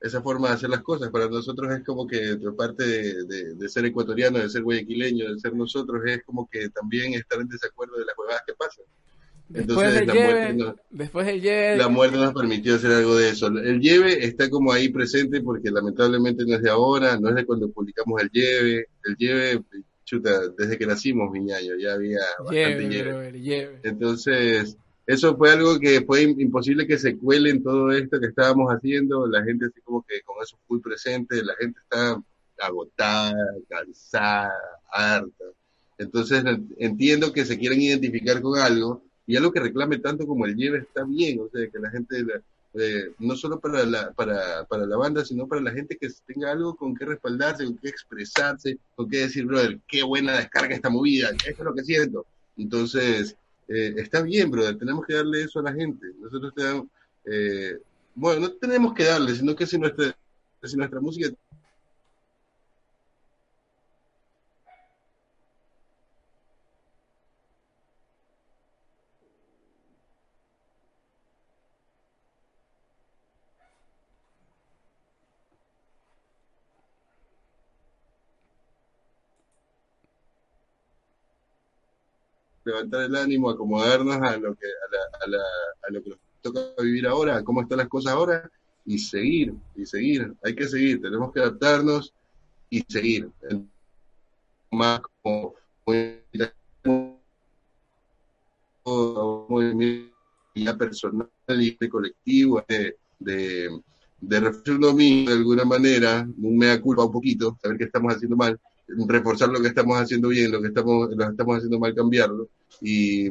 esa 0.00 0.22
forma 0.22 0.48
de 0.48 0.54
hacer 0.54 0.70
las 0.70 0.82
cosas. 0.82 1.10
Para 1.10 1.28
nosotros 1.28 1.72
es 1.72 1.84
como 1.84 2.06
que, 2.06 2.36
parte 2.56 2.84
de, 2.84 3.54
de, 3.54 3.68
ser 3.68 3.84
ecuatoriano, 3.86 4.38
de 4.38 4.50
ser 4.50 4.62
guayaquileño, 4.62 5.32
de 5.32 5.40
ser 5.40 5.54
nosotros, 5.54 6.02
es 6.06 6.22
como 6.24 6.48
que 6.50 6.68
también 6.70 7.14
estar 7.14 7.40
en 7.40 7.48
desacuerdo 7.48 7.96
de 7.98 8.04
las 8.04 8.18
huevadas 8.18 8.42
que 8.46 8.54
pasan. 8.54 8.84
Después 9.48 11.28
el 11.28 11.42
lleve, 11.42 11.76
la 11.76 11.88
muerte 11.88 12.16
nos 12.16 12.32
permitió 12.32 12.76
hacer 12.76 12.92
algo 12.92 13.16
de 13.16 13.30
eso. 13.30 13.48
El 13.48 13.80
lleve 13.80 14.24
está 14.24 14.48
como 14.48 14.72
ahí 14.72 14.88
presente 14.88 15.42
porque 15.42 15.70
lamentablemente 15.70 16.44
no 16.46 16.56
es 16.56 16.62
de 16.62 16.70
ahora, 16.70 17.18
no 17.18 17.28
es 17.28 17.34
de 17.34 17.44
cuando 17.44 17.70
publicamos 17.70 18.22
el 18.22 18.30
lleve. 18.30 18.86
El 19.04 19.16
lleve, 19.16 19.62
chuta, 20.04 20.48
desde 20.56 20.78
que 20.78 20.86
nacimos, 20.86 21.30
Viñayo, 21.30 21.76
ya 21.76 21.92
había 21.92 22.20
bastante 22.38 22.88
lleve. 22.88 23.40
lleve. 23.40 23.80
Entonces, 23.82 24.76
eso 25.06 25.36
fue 25.36 25.52
algo 25.52 25.78
que 25.78 26.02
fue 26.02 26.22
imposible 26.22 26.86
que 26.86 26.98
se 26.98 27.18
cuele 27.18 27.50
en 27.50 27.62
todo 27.62 27.92
esto 27.92 28.18
que 28.18 28.28
estábamos 28.28 28.70
haciendo, 28.70 29.26
la 29.26 29.44
gente 29.44 29.66
así 29.66 29.80
como 29.82 30.04
que 30.08 30.22
con 30.22 30.36
eso 30.42 30.58
muy 30.68 30.80
presente, 30.80 31.44
la 31.44 31.54
gente 31.56 31.78
está 31.80 32.22
agotada, 32.60 33.34
cansada, 33.68 34.52
harta. 34.90 35.44
Entonces 35.98 36.42
entiendo 36.78 37.32
que 37.32 37.44
se 37.44 37.58
quieren 37.58 37.82
identificar 37.82 38.40
con 38.40 38.58
algo 38.58 39.03
y 39.26 39.36
algo 39.36 39.52
que 39.52 39.60
reclame 39.60 39.98
tanto 39.98 40.26
como 40.26 40.46
el 40.46 40.56
lleve 40.56 40.78
está 40.78 41.04
bien, 41.04 41.40
o 41.40 41.48
sea, 41.48 41.68
que 41.68 41.78
la 41.78 41.90
gente, 41.90 42.24
eh, 42.74 43.12
no 43.18 43.36
solo 43.36 43.58
para 43.58 43.84
la, 43.84 44.12
para, 44.12 44.64
para 44.64 44.86
la 44.86 44.96
banda, 44.96 45.24
sino 45.24 45.46
para 45.46 45.62
la 45.62 45.72
gente 45.72 45.96
que 45.96 46.08
tenga 46.26 46.50
algo 46.52 46.76
con 46.76 46.94
qué 46.94 47.06
respaldarse, 47.06 47.64
con 47.64 47.78
qué 47.78 47.88
expresarse, 47.88 48.78
con 48.94 49.08
qué 49.08 49.18
decir, 49.20 49.46
brother, 49.46 49.78
qué 49.86 50.02
buena 50.02 50.36
descarga 50.36 50.74
esta 50.74 50.90
movida, 50.90 51.30
eso 51.30 51.50
es 51.58 51.64
lo 51.64 51.74
que 51.74 51.84
siento. 51.84 52.26
Entonces, 52.56 53.36
eh, 53.68 53.94
está 53.96 54.22
bien, 54.22 54.50
brother, 54.50 54.76
tenemos 54.76 55.06
que 55.06 55.14
darle 55.14 55.42
eso 55.42 55.60
a 55.60 55.64
la 55.64 55.72
gente. 55.72 56.06
Nosotros 56.20 56.52
tenemos, 56.54 56.86
eh, 57.24 57.78
bueno, 58.14 58.42
no 58.42 58.52
tenemos 58.52 58.92
que 58.94 59.04
darle, 59.04 59.34
sino 59.34 59.56
que 59.56 59.66
si 59.66 59.78
nuestra, 59.78 60.14
si 60.62 60.76
nuestra 60.76 61.00
música 61.00 61.30
levantar 82.74 83.02
el 83.02 83.16
ánimo, 83.16 83.50
acomodarnos 83.50 84.16
a 84.16 84.36
lo 84.36 84.54
que, 84.54 84.66
a, 84.66 85.28
la, 85.28 85.38
a, 85.82 85.90
lo 85.90 86.02
que 86.02 86.10
nos 86.10 86.18
toca 86.42 86.60
vivir 86.82 87.06
ahora, 87.06 87.36
a 87.36 87.44
cómo 87.44 87.62
están 87.62 87.78
las 87.78 87.88
cosas 87.88 88.12
ahora, 88.12 88.50
y 88.84 88.98
seguir, 88.98 89.54
y 89.74 89.86
seguir. 89.86 90.32
Hay 90.42 90.54
que 90.54 90.68
seguir, 90.68 91.00
tenemos 91.00 91.32
que 91.32 91.40
adaptarnos 91.40 92.12
y 92.68 92.82
seguir. 92.88 93.30
Más 94.70 95.00
como 95.22 95.54
ya 100.54 100.76
personal 100.76 101.28
y 101.48 101.88
colectivo, 101.88 102.64
de, 102.68 102.96
de, 103.18 103.80
de 104.20 104.40
de 104.40 105.32
alguna 105.32 105.64
manera, 105.64 106.26
un 106.38 106.56
mea 106.56 106.80
culpa 106.80 107.04
un 107.04 107.12
poquito, 107.12 107.56
saber 107.60 107.78
que 107.78 107.84
estamos 107.84 108.14
haciendo 108.14 108.36
mal, 108.36 108.58
reforzar 108.86 109.48
lo 109.48 109.60
que 109.60 109.68
estamos 109.68 109.98
haciendo 109.98 110.28
bien, 110.28 110.52
lo 110.52 110.60
que 110.60 110.68
estamos, 110.68 111.10
lo 111.10 111.16
que 111.16 111.30
estamos 111.30 111.56
haciendo 111.56 111.78
mal, 111.78 111.94
cambiarlo 111.94 112.48
y, 112.80 113.28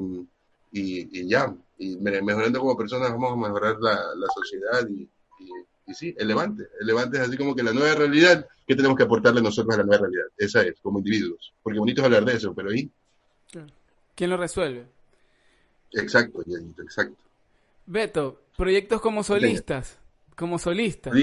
y, 0.72 1.28
ya, 1.28 1.54
y 1.78 1.98
mejorando 1.98 2.60
como 2.60 2.78
personas 2.78 3.12
vamos 3.12 3.34
a 3.34 3.48
mejorar 3.48 3.78
la, 3.80 3.94
la 4.16 4.28
sociedad 4.34 4.88
y, 4.90 5.08
y, 5.86 5.94
sí, 5.94 6.16
el 6.18 6.28
levante, 6.28 6.64
el 6.80 6.88
levante 6.88 7.18
es 7.18 7.28
así 7.28 7.38
como 7.38 7.56
que 7.56 7.64
la 7.64 7.74
nueva 7.74 7.96
realidad 7.96 8.48
que 8.66 8.76
tenemos 8.76 8.98
que 8.98 9.04
aportarle 9.04 9.42
nosotros 9.42 9.76
a 9.76 9.80
la 9.80 9.84
nueva 9.84 10.02
realidad, 10.04 10.26
esa 10.38 10.62
es, 10.62 10.80
como 10.82 11.00
individuos, 11.00 11.54
porque 11.62 11.80
bonito 11.80 12.02
es 12.02 12.06
hablar 12.06 12.26
de 12.26 12.36
eso, 12.36 12.54
pero 12.54 12.70
ahí... 12.70 12.90
¿Quién 14.16 14.30
lo 14.30 14.38
resuelve? 14.38 14.86
Exacto, 15.92 16.44
exacto. 16.82 17.18
Beto, 17.86 18.42
proyectos 18.56 19.02
como 19.02 19.24
solistas, 19.24 20.00
como 20.36 20.58
solistas. 20.58 21.14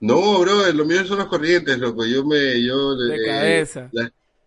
No, 0.00 0.40
bro, 0.40 0.70
lo 0.72 0.84
mío 0.84 1.04
son 1.06 1.18
los 1.18 1.28
corrientes, 1.28 1.78
loco. 1.78 2.04
Yo 2.04 2.24
me, 2.24 2.62
yo 2.62 2.96
de 2.96 3.16
eh, 3.16 3.24
cabeza. 3.24 3.90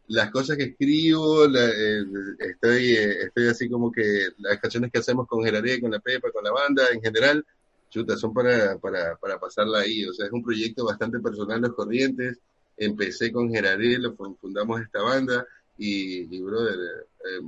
las 0.07 0.31
cosas 0.31 0.57
que 0.57 0.63
escribo, 0.63 1.45
eh, 1.45 2.03
estoy, 2.39 2.91
eh, 2.93 3.23
estoy 3.23 3.47
así 3.47 3.69
como 3.69 3.91
que 3.91 4.29
las 4.37 4.59
canciones 4.59 4.91
que 4.91 4.99
hacemos 4.99 5.27
con 5.27 5.43
Gerardo, 5.43 5.69
con 5.81 5.91
la 5.91 5.99
Pepa, 5.99 6.31
con 6.31 6.43
la 6.43 6.51
banda 6.51 6.83
en 6.93 7.01
general, 7.01 7.45
chuta, 7.89 8.17
son 8.17 8.33
para, 8.33 8.77
para, 8.77 9.15
para 9.15 9.39
pasarla 9.39 9.79
ahí. 9.79 10.05
O 10.05 10.13
sea, 10.13 10.27
es 10.27 10.31
un 10.31 10.43
proyecto 10.43 10.85
bastante 10.85 11.19
personal, 11.19 11.61
los 11.61 11.73
corrientes. 11.73 12.39
Empecé 12.77 13.31
con 13.31 13.49
Gerardo, 13.49 14.15
fundamos 14.39 14.81
esta 14.81 15.01
banda 15.01 15.45
y, 15.77 16.35
y 16.35 16.41
brother, 16.41 16.77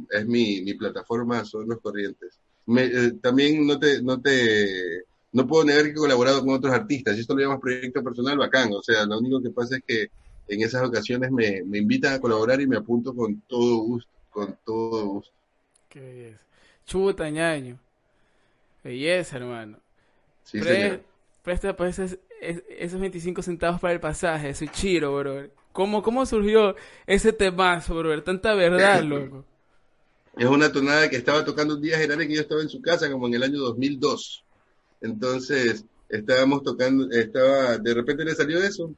es 0.10 0.26
mi, 0.26 0.62
mi 0.62 0.74
plataforma, 0.74 1.46
son 1.46 1.70
los 1.70 1.80
corrientes. 1.80 2.40
también 3.22 3.68
no 3.68 3.78
te, 3.78 4.02
no 4.02 4.20
te 4.20 5.06
no 5.32 5.48
puedo 5.48 5.64
negar 5.64 5.84
que 5.84 5.92
he 5.92 5.96
colaborado 5.96 6.44
con 6.44 6.56
otros 6.56 6.74
artistas. 6.74 7.16
Si 7.16 7.22
esto 7.22 7.36
lo 7.36 7.42
llamas 7.42 7.60
proyecto 7.60 8.04
personal, 8.04 8.38
bacán. 8.38 8.72
O 8.74 8.82
sea, 8.82 9.06
lo 9.06 9.20
único 9.20 9.42
que 9.42 9.52
pasa 9.52 9.78
es 9.78 9.84
que 9.86 10.10
en 10.48 10.62
esas 10.62 10.84
ocasiones 10.88 11.32
me, 11.32 11.62
me 11.64 11.78
invitan 11.78 12.14
a 12.14 12.20
colaborar 12.20 12.60
y 12.62 12.68
me 12.68 12.78
apunto 12.78 13.14
con 13.14 13.42
todo 13.42 13.78
gusto, 13.78 14.12
con 14.30 14.58
todo 14.66 15.06
gusto. 15.06 15.34
Qué 15.88 16.00
belleza. 16.00 16.44
Chuta, 16.86 17.30
ñaño. 17.30 17.80
Belleza, 18.84 19.38
hermano. 19.38 19.78
Sí, 20.44 20.62
señor. 20.62 21.02
Presta 21.44 21.76
pues 21.76 22.00
esos, 22.00 22.20
esos 22.42 23.00
25 23.00 23.42
centavos 23.42 23.80
para 23.80 23.94
el 23.94 24.00
pasaje, 24.00 24.54
soy 24.54 24.70
chiro, 24.70 25.16
bro. 25.16 25.48
¿Cómo, 25.72 26.02
¿Cómo 26.02 26.26
surgió 26.26 26.76
ese 27.08 27.32
temazo, 27.32 27.96
bro? 27.96 28.22
Tanta 28.24 28.54
verdad, 28.56 29.04
loco. 29.04 29.46
Es 30.38 30.46
una 30.46 30.72
tonada 30.72 31.10
que 31.10 31.18
estaba 31.18 31.44
tocando 31.44 31.76
un 31.76 31.82
día 31.82 31.98
general 31.98 32.28
que 32.28 32.36
yo 32.36 32.42
estaba 32.42 32.62
en 32.62 32.70
su 32.70 32.82
casa 32.82 33.12
como 33.12 33.28
en 33.28 33.36
el 33.36 33.44
año 33.44 33.60
2002. 33.60 34.44
Entonces, 35.02 35.86
estábamos 36.10 36.64
tocando, 36.64 37.10
estaba, 37.12 37.78
de 37.78 37.94
repente 37.94 38.26
le 38.26 38.36
salió 38.36 38.62
eso, 38.62 38.94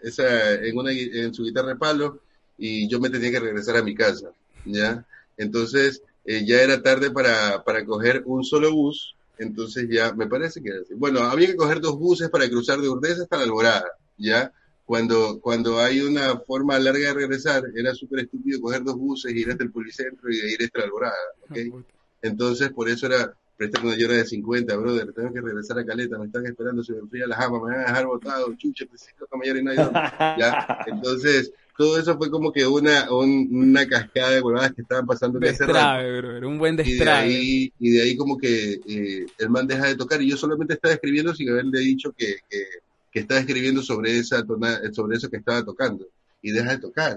esa, 0.00 0.54
en 0.54 0.76
una, 0.76 0.92
en 0.92 1.34
su 1.34 1.44
guitarra 1.44 1.68
de 1.68 1.76
palo, 1.76 2.20
y 2.58 2.88
yo 2.88 3.00
me 3.00 3.10
tenía 3.10 3.30
que 3.30 3.40
regresar 3.40 3.76
a 3.76 3.82
mi 3.82 3.94
casa, 3.94 4.30
¿ya? 4.64 5.04
Entonces, 5.36 6.02
eh, 6.24 6.44
ya 6.46 6.62
era 6.62 6.82
tarde 6.82 7.10
para, 7.10 7.64
para 7.64 7.84
coger 7.84 8.22
un 8.26 8.44
solo 8.44 8.72
bus, 8.72 9.14
entonces 9.38 9.88
ya, 9.90 10.12
me 10.12 10.26
parece 10.26 10.62
que, 10.62 10.70
bueno, 10.94 11.20
había 11.20 11.48
que 11.48 11.56
coger 11.56 11.80
dos 11.80 11.98
buses 11.98 12.30
para 12.30 12.48
cruzar 12.48 12.80
de 12.80 12.88
Urdesa 12.88 13.22
hasta 13.22 13.36
la 13.38 13.44
Alborada, 13.44 13.90
¿ya? 14.16 14.52
Cuando, 14.84 15.40
cuando 15.40 15.80
hay 15.80 16.00
una 16.00 16.38
forma 16.40 16.78
larga 16.78 17.08
de 17.08 17.14
regresar, 17.14 17.64
era 17.74 17.94
súper 17.94 18.20
estúpido 18.20 18.60
coger 18.60 18.84
dos 18.84 18.96
buses, 18.96 19.32
ir 19.34 19.50
hasta 19.50 19.64
el 19.64 19.72
policentro 19.72 20.30
y 20.30 20.36
ir 20.36 20.62
hasta 20.62 20.80
la 20.80 20.84
Alborada, 20.84 21.16
¿ok? 21.48 21.84
Entonces, 22.20 22.70
por 22.70 22.88
eso 22.88 23.06
era, 23.06 23.34
prestar 23.62 23.84
una 23.84 23.96
llora 23.96 24.14
de 24.14 24.24
50, 24.24 24.76
brother, 24.76 25.12
tengo 25.12 25.32
que 25.32 25.40
regresar 25.40 25.78
a 25.78 25.86
Caleta, 25.86 26.18
me 26.18 26.26
están 26.26 26.44
esperando, 26.46 26.82
se 26.82 26.92
me 26.94 26.98
enfría 26.98 27.28
la 27.28 27.36
jama, 27.36 27.58
me 27.58 27.70
van 27.70 27.84
a 27.84 27.88
dejar 27.88 28.06
botado, 28.06 28.52
chucha, 28.56 28.84
necesito 28.90 29.28
mayor 29.36 29.56
y 29.56 29.62
nadie. 29.62 29.88
¿Ya? 30.36 30.78
Entonces, 30.88 31.52
todo 31.78 31.96
eso 31.96 32.18
fue 32.18 32.28
como 32.28 32.52
que 32.52 32.66
una, 32.66 33.08
una 33.12 33.86
cascada 33.86 34.30
de 34.30 34.40
huevadas 34.40 34.72
que 34.72 34.82
estaban 34.82 35.06
pasando 35.06 35.38
en 35.38 35.44
ese 35.44 35.64
rato. 35.64 36.46
un 36.46 36.58
buen 36.58 36.74
destrave. 36.74 37.28
Y 37.28 37.32
de 37.32 37.38
ahí, 37.38 37.72
y 37.78 37.90
de 37.90 38.02
ahí 38.02 38.16
como 38.16 38.36
que 38.36 38.80
eh, 38.84 39.26
el 39.38 39.48
man 39.48 39.68
deja 39.68 39.86
de 39.86 39.94
tocar 39.94 40.20
y 40.20 40.30
yo 40.30 40.36
solamente 40.36 40.74
estaba 40.74 40.94
escribiendo 40.94 41.32
sin 41.32 41.48
haberle 41.48 41.78
dicho 41.78 42.12
que, 42.18 42.38
que, 42.50 42.64
que 43.12 43.20
estaba 43.20 43.38
escribiendo 43.38 43.80
sobre, 43.80 44.18
esa 44.18 44.44
sobre 44.92 45.16
eso 45.16 45.30
que 45.30 45.36
estaba 45.36 45.64
tocando. 45.64 46.04
Y 46.42 46.50
deja 46.50 46.72
de 46.72 46.78
tocar. 46.78 47.16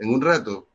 En 0.00 0.10
un 0.10 0.20
rato, 0.20 0.66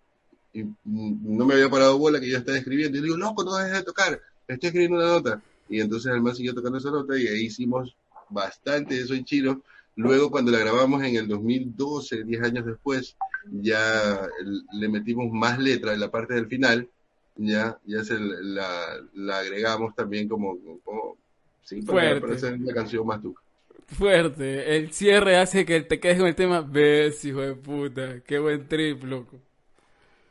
y 0.54 0.64
no 0.86 1.46
me 1.46 1.56
había 1.56 1.70
parado 1.70 1.98
bola 1.98 2.22
que 2.22 2.30
yo 2.30 2.38
estaba 2.38 2.58
escribiendo. 2.58 2.98
Y 2.98 3.02
digo, 3.02 3.18
loco, 3.18 3.44
no 3.44 3.58
dejes 3.58 3.80
de 3.80 3.84
tocar 3.84 4.22
estoy 4.48 4.68
escribiendo 4.68 4.98
una 4.98 5.08
nota. 5.08 5.42
Y 5.70 5.80
entonces 5.80 6.12
el 6.12 6.22
man 6.22 6.36
siguió 6.36 6.54
tocando 6.54 6.78
esa 6.78 6.92
nota 6.92 7.18
y 7.18 7.28
ahí 7.28 7.46
hicimos 7.46 7.96
bastante 8.30 8.96
de 8.96 9.06
Soy 9.06 9.24
Chiro. 9.24 9.62
Luego 9.96 10.32
cuando 10.32 10.52
la 10.52 10.60
grabamos 10.60 11.04
en 11.04 11.16
el 11.16 11.28
2012, 11.28 12.24
10 12.24 12.44
años 12.44 12.66
después, 12.66 13.16
ya 13.52 14.28
le 14.72 14.90
metimos 14.90 15.32
más 15.32 15.60
letra 15.60 15.94
en 15.94 16.00
la 16.00 16.10
parte 16.10 16.34
del 16.34 16.48
final, 16.48 16.90
ya, 17.36 17.78
ya 17.86 18.04
se 18.04 18.20
la, 18.20 19.00
la 19.14 19.40
agregamos 19.40 19.96
también 19.96 20.28
como, 20.28 20.58
como 20.84 21.18
sí, 21.64 21.82
para, 21.82 22.20
para, 22.20 22.36
hacer 22.36 22.54
una 22.54 22.74
canción 22.74 23.06
más 23.06 23.22
tuca. 23.22 23.42
Fuerte, 23.88 24.76
el 24.76 24.92
cierre 24.92 25.38
hace 25.38 25.66
que 25.66 25.82
te 25.82 26.00
quedes 26.00 26.18
con 26.18 26.28
el 26.28 26.36
tema, 26.36 26.62
ves 26.62 27.24
hijo 27.26 27.42
de 27.42 27.54
puta, 27.54 28.22
qué 28.22 28.40
buen 28.40 28.68
trip, 28.68 29.04
loco. 29.04 29.40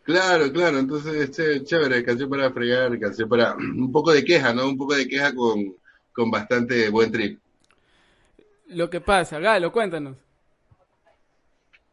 Claro, 0.04 0.52
claro, 0.52 0.78
entonces 0.78 1.30
chévere, 1.64 2.04
canción 2.04 2.28
para 2.28 2.50
fregar, 2.50 2.98
canción 2.98 3.28
para 3.28 3.54
un 3.56 3.92
poco 3.92 4.12
de 4.12 4.24
queja, 4.24 4.52
¿no? 4.52 4.68
Un 4.68 4.76
poco 4.76 4.94
de 4.94 5.06
queja 5.06 5.34
con, 5.34 5.76
con 6.12 6.30
bastante 6.30 6.90
buen 6.90 7.12
trip. 7.12 7.38
Lo 8.68 8.88
que 8.90 9.00
pasa, 9.00 9.38
Galo, 9.38 9.70
cuéntanos. 9.70 10.16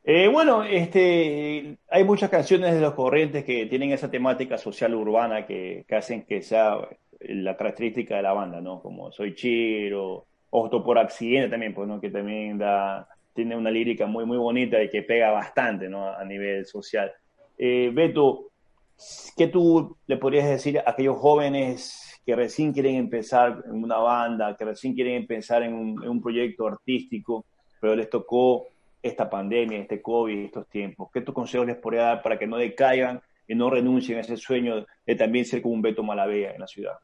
Eh, 0.03 0.27
bueno, 0.27 0.63
este, 0.63 1.77
hay 1.89 2.03
muchas 2.03 2.29
canciones 2.29 2.73
de 2.73 2.81
los 2.81 2.95
corrientes 2.95 3.43
que 3.43 3.67
tienen 3.67 3.91
esa 3.91 4.09
temática 4.09 4.57
social 4.57 4.95
urbana 4.95 5.45
que, 5.45 5.85
que 5.87 5.95
hacen 5.95 6.23
que 6.23 6.41
sea 6.41 6.79
la 7.19 7.55
característica 7.55 8.15
de 8.15 8.23
la 8.23 8.33
banda, 8.33 8.61
¿no? 8.61 8.81
Como 8.81 9.11
Soy 9.11 9.35
Chiro, 9.35 10.25
Ojo 10.51 10.83
por 10.83 10.97
Accidente 10.97 11.49
también, 11.49 11.73
pues, 11.73 11.87
¿no? 11.87 12.01
Que 12.01 12.09
también 12.09 12.57
da, 12.57 13.07
tiene 13.33 13.55
una 13.55 13.69
lírica 13.69 14.07
muy, 14.07 14.25
muy 14.25 14.37
bonita 14.37 14.81
y 14.81 14.89
que 14.89 15.03
pega 15.03 15.31
bastante, 15.31 15.87
¿no? 15.89 16.07
A 16.07 16.23
nivel 16.25 16.65
social. 16.65 17.11
Eh, 17.61 17.91
Beto, 17.93 18.51
¿qué 19.35 19.47
tú 19.47 19.97
le 20.07 20.15
podrías 20.15 20.47
decir 20.47 20.79
a 20.79 20.91
aquellos 20.91 21.17
jóvenes 21.17 22.21
que 22.25 22.33
recién 22.33 22.71
quieren 22.71 22.95
empezar 22.95 23.63
en 23.65 23.83
una 23.83 23.97
banda, 23.97 24.55
que 24.55 24.63
recién 24.63 24.93
quieren 24.93 25.15
empezar 25.15 25.63
en 25.63 25.73
un, 25.73 26.21
proyecto 26.21 26.67
artístico, 26.67 27.45
pero 27.81 27.97
les 27.97 28.09
tocó 28.09 28.67
esta 29.03 29.29
pandemia, 29.29 29.79
este 29.79 30.01
COVID, 30.01 30.45
estos 30.45 30.69
tiempos? 30.69 31.09
¿Qué 31.13 31.19
tus 31.19 31.35
consejos 31.35 31.67
les 31.67 31.75
podría 31.75 32.03
dar 32.03 32.23
para 32.23 32.39
que 32.39 32.47
no 32.47 32.55
decaigan 32.55 33.21
y 33.45 33.55
no 33.55 33.69
renuncien 33.69 34.19
a 34.19 34.21
ese 34.21 34.37
sueño 34.37 34.85
de 35.05 35.15
también 35.15 35.43
ser 35.43 35.61
como 35.61 35.73
un 35.73 35.81
Beto 35.81 36.01
Malavea 36.01 36.53
en 36.53 36.61
la 36.61 36.67
ciudad? 36.67 36.97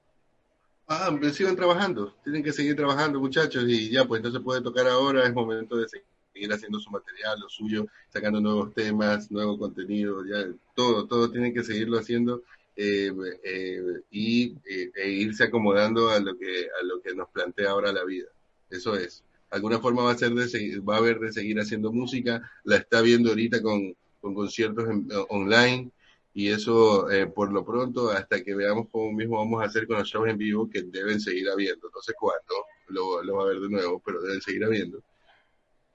Ah, 0.88 1.10
sigan 1.34 1.58
trabajando, 1.58 2.14
tienen 2.24 2.44
que 2.44 2.54
seguir 2.54 2.78
trabajando 2.78 3.20
muchachos 3.20 3.66
y 3.68 3.90
ya 3.90 4.06
pues 4.06 4.22
se 4.22 4.40
puede 4.40 4.62
tocar 4.62 4.88
ahora, 4.88 5.26
es 5.26 5.34
momento 5.34 5.76
de 5.76 5.90
seguir 5.90 6.14
haciendo 6.51 6.80
su 6.80 6.92
material, 6.92 7.39
lo 7.39 7.50
suyo, 7.50 7.88
sacando 8.10 8.39
nuevos 8.42 8.74
temas, 8.74 9.32
nuevo 9.32 9.58
contenido, 9.58 10.25
ya 10.25 10.46
todo, 10.75 11.08
todo 11.08 11.32
tienen 11.32 11.54
que 11.54 11.63
seguirlo 11.63 11.98
haciendo 11.98 12.44
eh, 12.75 13.10
eh, 13.44 14.01
y 14.12 14.54
eh, 14.65 14.92
e 14.96 15.10
irse 15.10 15.46
acomodando 15.46 16.10
a 16.10 16.20
lo 16.20 16.38
que 16.38 16.68
a 16.82 16.84
lo 16.84 17.01
que 17.01 17.15
nos 17.15 17.30
plantea 17.30 17.72
ahora 17.72 17.94
la 17.94 18.04
vida. 18.04 18.27
Eso 18.70 18.96
es. 18.96 19.24
Alguna 19.50 19.80
forma 19.80 20.04
va 20.04 20.12
a 20.12 20.18
ser 20.18 20.34
de 20.34 20.50
seguir, 20.50 20.88
va 20.88 20.96
a 20.96 20.98
haber 21.00 21.20
de 21.20 21.32
seguir 21.32 21.58
haciendo 21.60 21.94
música, 21.94 22.51
la 22.65 22.77
está 22.77 23.01
viendo 23.01 23.30
ahorita 23.30 23.62
con, 23.62 23.96
con 24.20 24.34
conciertos 24.34 24.86
online 25.30 25.92
y 26.34 26.50
eso 26.50 27.08
por 27.34 27.54
lo 27.54 27.63
pronto 27.65 28.10
hasta 28.12 28.44
que 28.44 28.54
veamos 28.54 28.88
cómo 28.92 29.13
mismo 29.13 29.38
vamos 29.38 29.62
a 29.62 29.68
hacer 29.68 29.88
con 29.88 29.98
los 30.00 30.10
shows 30.10 30.27
en 30.27 30.38
vivo 30.38 30.70
que 30.70 30.82
deben 30.82 31.22
seguir 31.22 31.48
habiendo. 31.50 31.89
No 31.94 32.01
sé 32.01 32.13
cuándo 32.20 32.65
lo, 32.89 33.24
lo 33.24 33.38
va 33.38 33.44
a 33.44 33.48
ver 33.48 33.60
de 33.62 33.70
nuevo, 33.70 34.01
pero 34.06 34.22
deben 34.22 34.42
seguir 34.42 34.65
habiendo. 34.65 35.01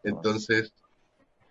Entonces, 0.03 0.73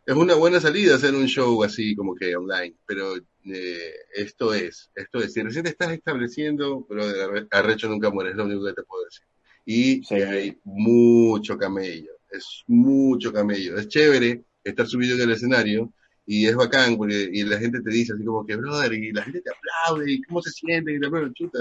es 0.06 0.16
una 0.16 0.36
buena 0.36 0.60
salida 0.60 0.96
hacer 0.96 1.14
un 1.14 1.28
show 1.28 1.64
así 1.64 1.96
como 1.96 2.16
que 2.16 2.36
online, 2.36 2.76
pero 2.86 3.16
eh, 3.46 3.94
esto 4.16 4.54
es, 4.54 4.90
esto 4.96 5.20
es, 5.20 5.34
si 5.34 5.44
recién 5.44 5.64
te 5.64 5.70
estás 5.70 5.92
estableciendo, 5.92 6.86
pero 6.90 7.04
arrecho 7.52 7.88
nunca 7.88 8.10
muere, 8.10 8.32
es 8.32 8.36
lo 8.36 8.46
único 8.46 8.66
que 8.66 8.74
te 8.74 8.84
puedo 8.84 9.06
decir. 9.06 9.26
Y 9.66 10.14
hay 10.14 10.58
mucho 10.64 11.58
camello, 11.58 12.14
es 12.32 12.64
mucho 12.68 13.32
camello, 13.32 13.78
es 13.78 13.88
chévere 13.88 14.44
estar 14.64 14.88
subido 14.88 15.16
en 15.16 15.22
el 15.22 15.32
escenario 15.32 15.94
y 16.26 16.48
es 16.48 16.56
bacán 16.56 16.98
porque 16.98 17.30
y 17.32 17.44
la 17.44 17.60
gente 17.60 17.82
te 17.82 17.92
dice 17.92 18.14
así 18.14 18.24
como 18.24 18.46
que 18.46 18.56
brother 18.56 18.94
y 18.94 19.12
la 19.12 19.24
gente 19.24 19.42
te 19.42 19.52
aplaude 19.52 20.12
y 20.12 20.22
cómo 20.24 20.42
se 20.42 20.52
siente 20.52 20.94
y 20.94 21.00
te 21.00 21.08
chuta 21.34 21.60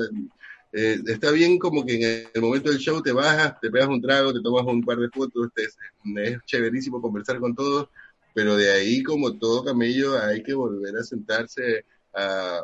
eh, 0.72 0.98
está 1.06 1.30
bien 1.30 1.58
como 1.58 1.84
que 1.84 1.94
en 1.94 2.28
el 2.34 2.42
momento 2.42 2.70
del 2.70 2.78
show 2.78 3.02
te 3.02 3.12
bajas 3.12 3.58
te 3.60 3.70
pegas 3.70 3.88
un 3.88 4.02
trago 4.02 4.32
te 4.32 4.40
tomas 4.42 4.64
un 4.66 4.82
par 4.82 4.98
de 4.98 5.08
fotos 5.08 5.48
es, 5.56 5.76
es 6.16 6.38
chéverísimo 6.44 7.00
conversar 7.00 7.40
con 7.40 7.54
todos 7.54 7.88
pero 8.38 8.56
de 8.56 8.70
ahí, 8.70 9.02
como 9.02 9.36
todo 9.36 9.64
camello, 9.64 10.16
hay 10.16 10.44
que 10.44 10.54
volver 10.54 10.96
a 10.96 11.02
sentarse 11.02 11.84
a, 12.14 12.60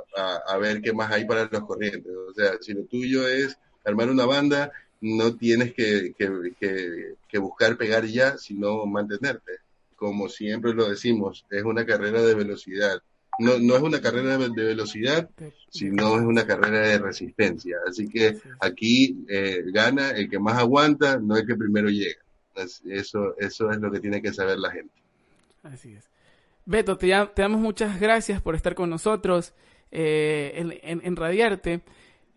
a, 0.46 0.56
ver 0.58 0.80
qué 0.80 0.92
más 0.92 1.10
hay 1.10 1.24
para 1.24 1.48
los 1.50 1.64
corrientes. 1.64 2.12
O 2.30 2.32
sea, 2.32 2.58
si 2.60 2.74
lo 2.74 2.84
tuyo 2.84 3.26
es 3.26 3.58
armar 3.84 4.08
una 4.08 4.24
banda, 4.24 4.70
no 5.00 5.36
tienes 5.36 5.74
que, 5.74 6.14
que, 6.16 7.16
que, 7.28 7.38
buscar 7.38 7.76
pegar 7.76 8.04
ya, 8.04 8.38
sino 8.38 8.86
mantenerte. 8.86 9.52
Como 9.96 10.28
siempre 10.28 10.74
lo 10.74 10.88
decimos, 10.88 11.44
es 11.50 11.64
una 11.64 11.84
carrera 11.84 12.22
de 12.22 12.36
velocidad. 12.36 13.02
No, 13.38 13.58
no 13.58 13.76
es 13.76 13.82
una 13.82 14.00
carrera 14.00 14.38
de 14.38 14.64
velocidad, 14.64 15.28
sino 15.68 16.16
es 16.16 16.22
una 16.22 16.46
carrera 16.46 16.80
de 16.88 16.98
resistencia. 16.98 17.76
Así 17.88 18.08
que 18.08 18.38
aquí 18.60 19.24
eh, 19.28 19.62
gana 19.72 20.10
el 20.10 20.28
que 20.30 20.38
más 20.38 20.56
aguanta, 20.58 21.18
no 21.18 21.36
el 21.36 21.46
que 21.46 21.56
primero 21.56 21.88
llega. 21.88 22.20
Eso, 22.54 23.34
eso 23.38 23.70
es 23.70 23.78
lo 23.78 23.90
que 23.90 24.00
tiene 24.00 24.22
que 24.22 24.32
saber 24.32 24.58
la 24.58 24.70
gente. 24.70 24.94
Así 25.62 25.94
es. 25.94 26.08
Beto, 26.66 26.96
te, 26.96 27.08
damos 27.08 27.60
muchas 27.60 28.00
gracias 28.00 28.40
por 28.40 28.54
estar 28.54 28.74
con 28.74 28.88
nosotros 28.88 29.54
eh, 29.90 30.80
en, 30.82 31.16
Radiarte. 31.16 31.82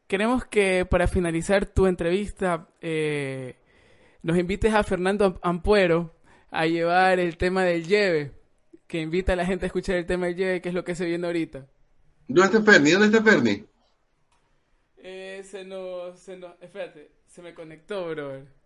Queremos 0.08 0.46
que 0.46 0.86
para 0.86 1.08
finalizar 1.08 1.66
tu 1.66 1.86
entrevista 1.86 2.68
eh, 2.82 3.56
nos 4.24 4.38
invites 4.38 4.74
a 4.74 4.84
Fernando 4.84 5.40
Ampuero 5.42 6.14
a 6.52 6.66
llevar 6.66 7.20
el 7.20 7.38
tema 7.38 7.64
del 7.64 7.86
lleve, 7.88 8.32
que 8.88 9.02
invita 9.02 9.34
a 9.34 9.36
la 9.36 9.46
gente 9.46 9.66
a 9.66 9.68
escuchar 9.68 9.96
el 9.96 10.06
tema 10.06 10.28
del 10.28 10.36
lleve, 10.36 10.62
que 10.62 10.70
es 10.70 10.76
lo 10.76 10.84
que 10.84 10.96
se 10.96 11.06
viene 11.06 11.28
ahorita. 11.28 11.68
¿Dónde 12.28 12.58
está 12.58 12.72
Ferni? 12.72 12.92
¿Dónde 12.92 13.08
está 13.08 13.24
Ferni? 13.24 13.64
Eh, 14.98 15.42
se 15.44 15.64
nos, 15.64 16.20
se 16.20 16.38
nos, 16.38 16.54
espérate, 16.62 17.12
se 17.28 17.42
me 17.42 17.54
conectó, 17.54 18.10
bro. 18.10 18.58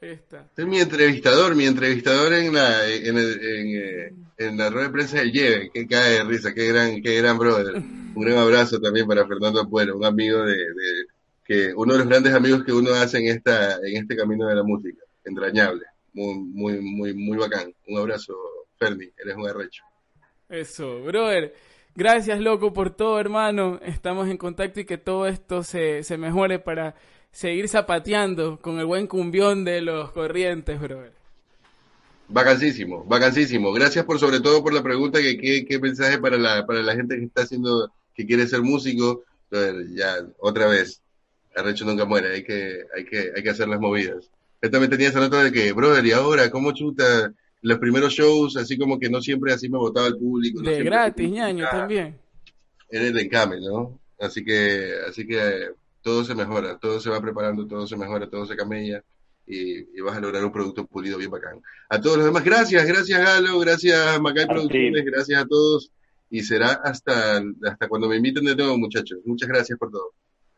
Es 0.00 0.66
mi 0.66 0.80
entrevistador, 0.80 1.54
mi 1.54 1.64
entrevistador 1.64 2.34
en 2.34 2.52
la, 2.52 2.86
en, 2.92 3.16
eh, 3.16 4.12
en, 4.36 4.58
la 4.58 4.68
rueda 4.68 4.88
de 4.88 4.92
prensa 4.92 5.18
del 5.18 5.32
Lleve, 5.32 5.70
que 5.72 5.86
cae 5.86 6.18
de 6.18 6.24
risa, 6.24 6.52
qué 6.52 6.66
gran, 6.68 7.00
qué 7.00 7.16
gran 7.16 7.38
brother. 7.38 7.76
Un 7.76 8.22
gran 8.22 8.36
abrazo 8.36 8.78
también 8.80 9.06
para 9.06 9.26
Fernando 9.26 9.60
Apuero, 9.60 9.96
un 9.96 10.04
amigo 10.04 10.44
de, 10.44 10.56
que, 11.44 11.72
uno 11.74 11.94
de 11.94 12.00
los 12.00 12.08
grandes 12.08 12.34
amigos 12.34 12.64
que 12.64 12.72
uno 12.72 12.92
hace 12.92 13.18
en 13.18 13.28
esta, 13.28 13.76
en 13.76 13.96
este 13.96 14.14
camino 14.14 14.46
de 14.46 14.56
la 14.56 14.62
música, 14.62 15.02
entrañable, 15.24 15.84
muy, 16.12 16.38
muy, 16.38 16.80
muy, 16.80 17.14
muy 17.14 17.38
bacán. 17.38 17.72
Un 17.88 17.98
abrazo, 17.98 18.34
Eres 18.86 19.36
un 19.36 19.48
arrecho. 19.48 19.82
Eso, 20.48 21.02
brother. 21.02 21.54
Gracias, 21.94 22.40
loco, 22.40 22.72
por 22.72 22.90
todo, 22.90 23.20
hermano. 23.20 23.80
Estamos 23.82 24.28
en 24.28 24.36
contacto 24.36 24.80
y 24.80 24.84
que 24.84 24.98
todo 24.98 25.26
esto 25.26 25.62
se, 25.62 26.02
se 26.02 26.18
mejore 26.18 26.58
para 26.58 26.94
seguir 27.30 27.68
zapateando 27.68 28.60
con 28.60 28.78
el 28.78 28.86
buen 28.86 29.06
cumbión 29.06 29.64
de 29.64 29.80
los 29.80 30.10
corrientes, 30.12 30.80
brother. 30.80 31.12
Vacancísimo, 32.28 33.04
vacancísimo. 33.04 33.72
Gracias 33.72 34.04
por 34.04 34.18
sobre 34.18 34.40
todo 34.40 34.62
por 34.62 34.72
la 34.72 34.82
pregunta 34.82 35.20
que 35.20 35.36
qué, 35.36 35.78
mensaje 35.78 36.18
para 36.18 36.38
la, 36.38 36.66
para 36.66 36.82
la 36.82 36.94
gente 36.94 37.16
que 37.16 37.24
está 37.24 37.42
haciendo, 37.42 37.92
que 38.14 38.26
quiere 38.26 38.46
ser 38.46 38.62
músico. 38.62 39.24
ya, 39.94 40.16
otra 40.38 40.66
vez, 40.66 41.02
Arrecho 41.54 41.84
nunca 41.84 42.04
muere, 42.04 42.34
hay 42.34 42.42
que, 42.42 42.84
hay 42.96 43.04
que, 43.04 43.32
hay 43.36 43.42
que 43.42 43.50
hacer 43.50 43.68
las 43.68 43.80
movidas. 43.80 44.30
Yo 44.62 44.70
también 44.70 44.90
tenía 44.90 45.08
esa 45.08 45.20
nota 45.20 45.42
de 45.42 45.52
que, 45.52 45.72
brother, 45.72 46.04
y 46.06 46.12
ahora, 46.12 46.50
¿cómo 46.50 46.72
chuta? 46.72 47.32
Los 47.64 47.78
primeros 47.78 48.12
shows, 48.12 48.58
así 48.58 48.76
como 48.76 48.98
que 48.98 49.08
no 49.08 49.22
siempre 49.22 49.50
así 49.50 49.70
me 49.70 49.78
votaba 49.78 50.06
el 50.06 50.18
público. 50.18 50.60
De 50.60 50.84
gratis, 50.84 51.30
ñaño, 51.30 51.64
también. 51.70 52.18
Era 52.90 53.06
el 53.06 53.18
encame, 53.18 53.58
¿no? 53.58 53.98
Así 54.20 54.44
que, 54.44 54.92
así 55.08 55.26
que 55.26 55.70
todo 56.02 56.24
se 56.24 56.34
mejora, 56.34 56.78
todo 56.78 57.00
se 57.00 57.08
va 57.08 57.22
preparando, 57.22 57.66
todo 57.66 57.86
se 57.86 57.96
mejora, 57.96 58.28
todo 58.28 58.44
se 58.44 58.54
camella 58.54 59.02
y, 59.46 59.98
vas 60.02 60.18
a 60.18 60.20
lograr 60.20 60.44
un 60.44 60.52
producto 60.52 60.86
pulido 60.86 61.16
bien 61.16 61.30
bacán. 61.30 61.62
A 61.88 61.98
todos 61.98 62.18
los 62.18 62.26
demás, 62.26 62.44
gracias, 62.44 62.86
gracias 62.86 63.18
Galo, 63.18 63.58
gracias 63.60 64.20
Macay 64.20 64.46
Producciones, 64.46 65.02
gracias 65.02 65.42
a 65.42 65.46
todos 65.46 65.90
y 66.28 66.42
será 66.42 66.82
hasta, 66.84 67.42
hasta 67.64 67.88
cuando 67.88 68.10
me 68.10 68.16
inviten 68.16 68.44
de 68.44 68.56
nuevo 68.56 68.76
muchachos. 68.76 69.20
Muchas 69.24 69.48
gracias 69.48 69.78
por 69.78 69.90
todo. 69.90 70.12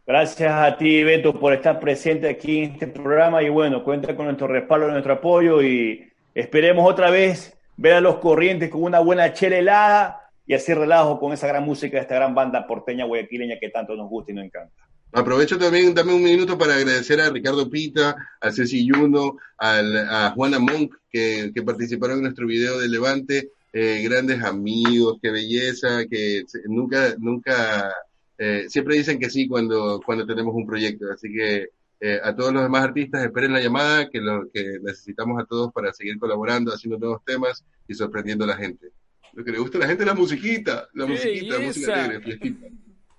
Gracias 0.05 0.53
a 0.53 0.77
ti, 0.77 1.05
Beto, 1.05 1.39
por 1.39 1.53
estar 1.53 1.79
presente 1.79 2.29
aquí 2.29 2.65
en 2.65 2.73
este 2.73 2.89
programa 2.89 3.45
y 3.45 3.49
bueno, 3.49 3.85
cuenta 3.85 4.17
con 4.17 4.27
nuestro 4.27 4.49
respaldo, 4.49 4.89
nuestro 4.89 5.13
apoyo 5.13 5.63
y 5.63 6.16
esperemos 6.37 6.89
otra 6.89 7.11
vez 7.11 7.57
ver 7.79 7.95
a 7.95 8.01
los 8.01 8.19
corrientes 8.19 8.69
con 8.69 8.83
una 8.83 9.01
buena 9.01 9.33
chela 9.33 9.57
helada 9.57 10.31
y 10.47 10.53
hacer 10.53 10.79
relajo 10.79 11.19
con 11.19 11.33
esa 11.33 11.47
gran 11.47 11.65
música 11.65 11.97
de 11.97 12.03
esta 12.03 12.15
gran 12.15 12.35
banda 12.35 12.67
porteña 12.67 13.07
guayaquileña 13.07 13.59
que 13.59 13.71
tanto 13.71 13.97
nos 13.97 14.09
gusta 14.09 14.33
y 14.33 14.35
nos 14.35 14.45
encanta. 14.45 14.75
Aprovecho 15.13 15.59
también, 15.59 15.95
dame 15.95 16.13
un 16.13 16.23
minuto 16.23 16.59
para 16.59 16.75
agradecer 16.75 17.21
a 17.23 17.31
Ricardo 17.31 17.71
Pita, 17.71 18.15
a 18.39 18.53
Ceci 18.53 18.87
Yuno, 18.87 19.39
a 19.59 20.33
Juana 20.37 20.59
Monk, 20.59 20.95
que, 21.11 21.51
participaron 21.65 22.19
en 22.19 22.25
nuestro 22.25 22.47
video 22.47 22.79
de 22.79 22.89
Levante, 22.89 23.49
eh, 23.73 24.03
grandes 24.05 24.43
amigos, 24.43 25.19
qué 25.23 25.31
belleza, 25.31 26.05
que 26.07 26.45
nunca, 26.67 27.15
nunca, 27.19 27.95
eh, 28.37 28.67
siempre 28.69 28.97
dicen 28.97 29.19
que 29.19 29.31
sí 29.31 29.49
cuando, 29.49 30.03
cuando 30.05 30.27
tenemos 30.27 30.55
un 30.55 30.67
proyecto, 30.67 31.07
así 31.11 31.33
que 31.33 31.69
eh, 32.01 32.21
a 32.23 32.35
todos 32.35 32.53
los 32.53 32.63
demás 32.63 32.85
artistas 32.85 33.25
esperen 33.25 33.53
la 33.53 33.61
llamada, 33.61 34.11
que 34.11 34.21
lo 34.21 34.51
que 34.53 34.79
necesitamos 34.83 35.43
a 35.43 35.47
todos 35.47 35.73
para 35.73 35.93
seguir 35.93 36.19
colaborando, 36.19 36.73
haciendo 36.73 36.99
nuevos 36.99 37.25
temas 37.25 37.65
y 37.89 37.95
sorprendiendo 37.95 38.45
a 38.45 38.49
la 38.49 38.57
gente. 38.57 38.89
Lo 39.33 39.45
que 39.45 39.53
le 39.53 39.59
gusta 39.59 39.79
a 39.79 39.83
la 39.83 39.87
gente 39.87 40.03
es 40.03 40.07
la 40.07 40.15
musiquita, 40.15 40.89
la 40.95 41.07
musiquita, 41.07 41.59
música 41.59 42.05
alegre, 42.05 42.57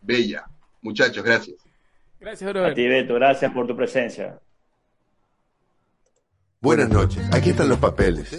Bella. 0.01 0.45
Muchachos, 0.81 1.23
gracias. 1.23 1.57
Gracias, 2.19 2.55
A 2.55 2.73
ti, 2.73 2.87
Beto, 2.87 3.15
gracias 3.15 3.51
por 3.51 3.67
tu 3.67 3.75
presencia. 3.75 4.39
Buenas 6.59 6.89
noches, 6.89 7.23
aquí 7.31 7.51
están 7.51 7.69
los 7.69 7.77
papeles. 7.77 8.31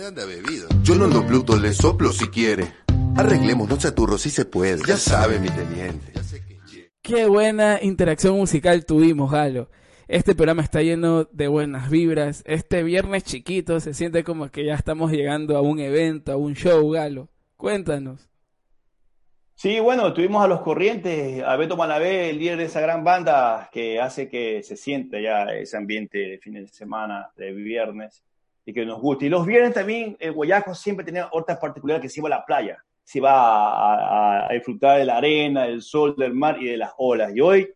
Yo 0.82 0.94
no 0.96 1.04
ando 1.04 1.24
Pluto, 1.26 1.56
le 1.56 1.72
soplo 1.72 2.12
si 2.12 2.26
quiere. 2.28 2.72
Arreglemos, 3.16 3.68
no 3.68 3.76
chaturro 3.76 4.18
si 4.18 4.30
se 4.30 4.44
puede. 4.44 4.80
Ya 4.86 4.96
sabe, 4.96 5.38
mi 5.38 5.48
teniente. 5.48 6.12
Qué 7.02 7.26
buena 7.26 7.78
interacción 7.80 8.36
musical 8.36 8.84
tuvimos, 8.84 9.30
Galo. 9.30 9.70
Este 10.08 10.34
programa 10.34 10.62
está 10.62 10.80
lleno 10.80 11.24
de 11.24 11.48
buenas 11.48 11.90
vibras. 11.90 12.42
Este 12.46 12.82
viernes 12.82 13.24
chiquito 13.24 13.78
se 13.78 13.92
siente 13.92 14.24
como 14.24 14.50
que 14.50 14.64
ya 14.64 14.72
estamos 14.72 15.12
llegando 15.12 15.54
a 15.54 15.60
un 15.60 15.80
evento, 15.80 16.32
a 16.32 16.36
un 16.36 16.54
show, 16.54 16.90
Galo. 16.90 17.28
Cuéntanos. 17.58 18.26
Sí, 19.54 19.78
bueno, 19.80 20.14
tuvimos 20.14 20.42
a 20.42 20.48
los 20.48 20.62
corrientes, 20.62 21.42
a 21.42 21.56
Beto 21.56 21.76
Malabé, 21.76 22.30
el 22.30 22.38
líder 22.38 22.56
de 22.56 22.64
esa 22.64 22.80
gran 22.80 23.04
banda 23.04 23.68
que 23.70 24.00
hace 24.00 24.30
que 24.30 24.62
se 24.62 24.78
sienta 24.78 25.20
ya 25.20 25.44
ese 25.52 25.76
ambiente 25.76 26.16
de 26.16 26.38
fin 26.38 26.54
de 26.54 26.66
semana, 26.68 27.28
de 27.36 27.52
viernes, 27.52 28.24
y 28.64 28.72
que 28.72 28.86
nos 28.86 29.02
guste. 29.02 29.26
Y 29.26 29.28
los 29.28 29.44
viernes 29.44 29.74
también, 29.74 30.16
el 30.20 30.32
Guayaco 30.32 30.74
siempre 30.74 31.04
tenía 31.04 31.28
otras 31.32 31.58
particulares 31.58 32.00
que 32.00 32.08
se 32.08 32.20
iba 32.20 32.28
a 32.28 32.38
la 32.38 32.46
playa, 32.46 32.82
se 33.04 33.18
iba 33.18 34.46
a, 34.46 34.50
disfrutar 34.54 35.00
de 35.00 35.04
la 35.04 35.18
arena, 35.18 35.64
del 35.64 35.82
sol, 35.82 36.14
del 36.16 36.32
mar 36.32 36.56
y 36.62 36.68
de 36.68 36.78
las 36.78 36.92
olas. 36.96 37.36
Y 37.36 37.42
hoy 37.42 37.74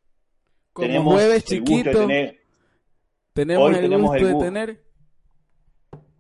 tenemos 0.75 1.21
el 1.21 1.43
chiquito, 1.43 1.91
gusto 1.91 2.07
de 2.07 2.41
tener, 3.33 3.59
tenemos 3.59 3.77
el 3.77 4.01
gusto 4.01 4.27
de 4.27 4.45
tener 4.45 4.83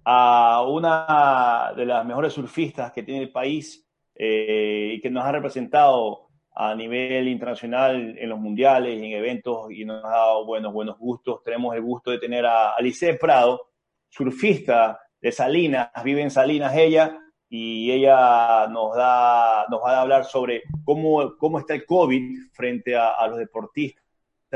a 0.04 0.64
una 0.68 1.72
de 1.76 1.86
las 1.86 2.04
mejores 2.04 2.32
surfistas 2.32 2.92
que 2.92 3.02
tiene 3.02 3.22
el 3.22 3.30
país, 3.30 3.86
eh, 4.14 4.94
y 4.94 5.00
que 5.00 5.10
nos 5.10 5.24
ha 5.24 5.32
representado 5.32 6.28
a 6.54 6.74
nivel 6.74 7.28
internacional 7.28 8.16
en 8.18 8.28
los 8.28 8.38
mundiales 8.38 8.94
y 8.94 9.06
en 9.06 9.12
eventos 9.12 9.72
y 9.72 9.84
nos 9.84 10.04
ha 10.04 10.10
dado 10.10 10.44
buenos, 10.44 10.72
buenos 10.72 10.98
gustos. 10.98 11.42
Tenemos 11.42 11.74
el 11.74 11.82
gusto 11.82 12.10
de 12.10 12.18
tener 12.18 12.44
a 12.44 12.70
Alice 12.72 13.14
Prado, 13.14 13.70
surfista 14.08 15.00
de 15.20 15.32
Salinas, 15.32 15.90
vive 16.04 16.20
en 16.20 16.30
Salinas 16.30 16.76
ella, 16.76 17.18
y 17.48 17.90
ella 17.90 18.66
nos, 18.68 18.94
da, 18.96 19.66
nos 19.70 19.80
va 19.82 19.98
a 19.98 20.00
hablar 20.02 20.24
sobre 20.24 20.62
cómo, 20.84 21.36
cómo 21.36 21.58
está 21.58 21.74
el 21.74 21.84
COVID 21.84 22.50
frente 22.52 22.96
a, 22.96 23.26
los 23.26 23.38
deportistas, 23.38 24.04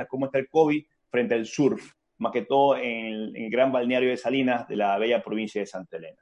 cómo 0.04 0.26
está 0.26 0.38
el 0.38 0.48
COVID 0.48 0.84
frente 1.08 1.34
al 1.34 1.46
surf, 1.46 1.94
más 2.18 2.32
que 2.32 2.42
todo 2.42 2.76
en 2.76 3.34
el, 3.34 3.50
gran 3.50 3.72
balneario 3.72 4.10
de 4.10 4.18
Salinas 4.18 4.68
de 4.68 4.76
la 4.76 4.98
bella 4.98 5.22
provincia 5.22 5.62
de 5.62 5.66
Santa 5.66 5.96
Elena. 5.96 6.20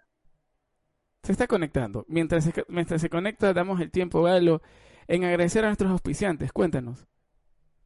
Se 1.24 1.32
está 1.32 1.48
conectando. 1.48 2.04
Mientras 2.06 2.44
se, 2.44 2.52
mientras 2.68 3.00
se 3.00 3.10
conecta, 3.10 3.52
damos 3.52 3.80
el 3.80 3.90
tiempo, 3.90 4.22
Galo, 4.22 4.62
en 5.08 5.24
agradecer 5.24 5.64
a 5.64 5.68
nuestros 5.68 5.90
auspiciantes. 5.90 6.52
Cuéntanos. 6.52 7.06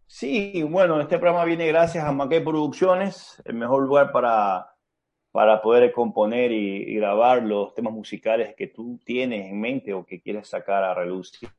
Sí, 0.06 0.62
bueno, 0.62 1.00
este 1.00 1.18
programa 1.18 1.44
viene 1.44 1.66
gracias 1.66 2.04
a 2.04 2.12
Maquet 2.12 2.42
Producciones, 2.42 3.40
el 3.44 3.54
mejor 3.54 3.82
lugar 3.82 4.10
para, 4.10 4.66
para 5.30 5.60
poder 5.60 5.92
componer 5.92 6.50
y, 6.50 6.94
grabar 6.96 7.42
los 7.42 7.74
temas 7.74 7.92
musicales 7.92 8.54
que 8.56 8.68
tú 8.68 8.98
tienes 9.04 9.50
en 9.50 9.60
mente 9.60 9.92
o 9.92 10.04
que 10.04 10.20
quieres 10.20 10.48
sacar 10.48 10.82
a 10.82 10.94
relucir. 10.94 11.50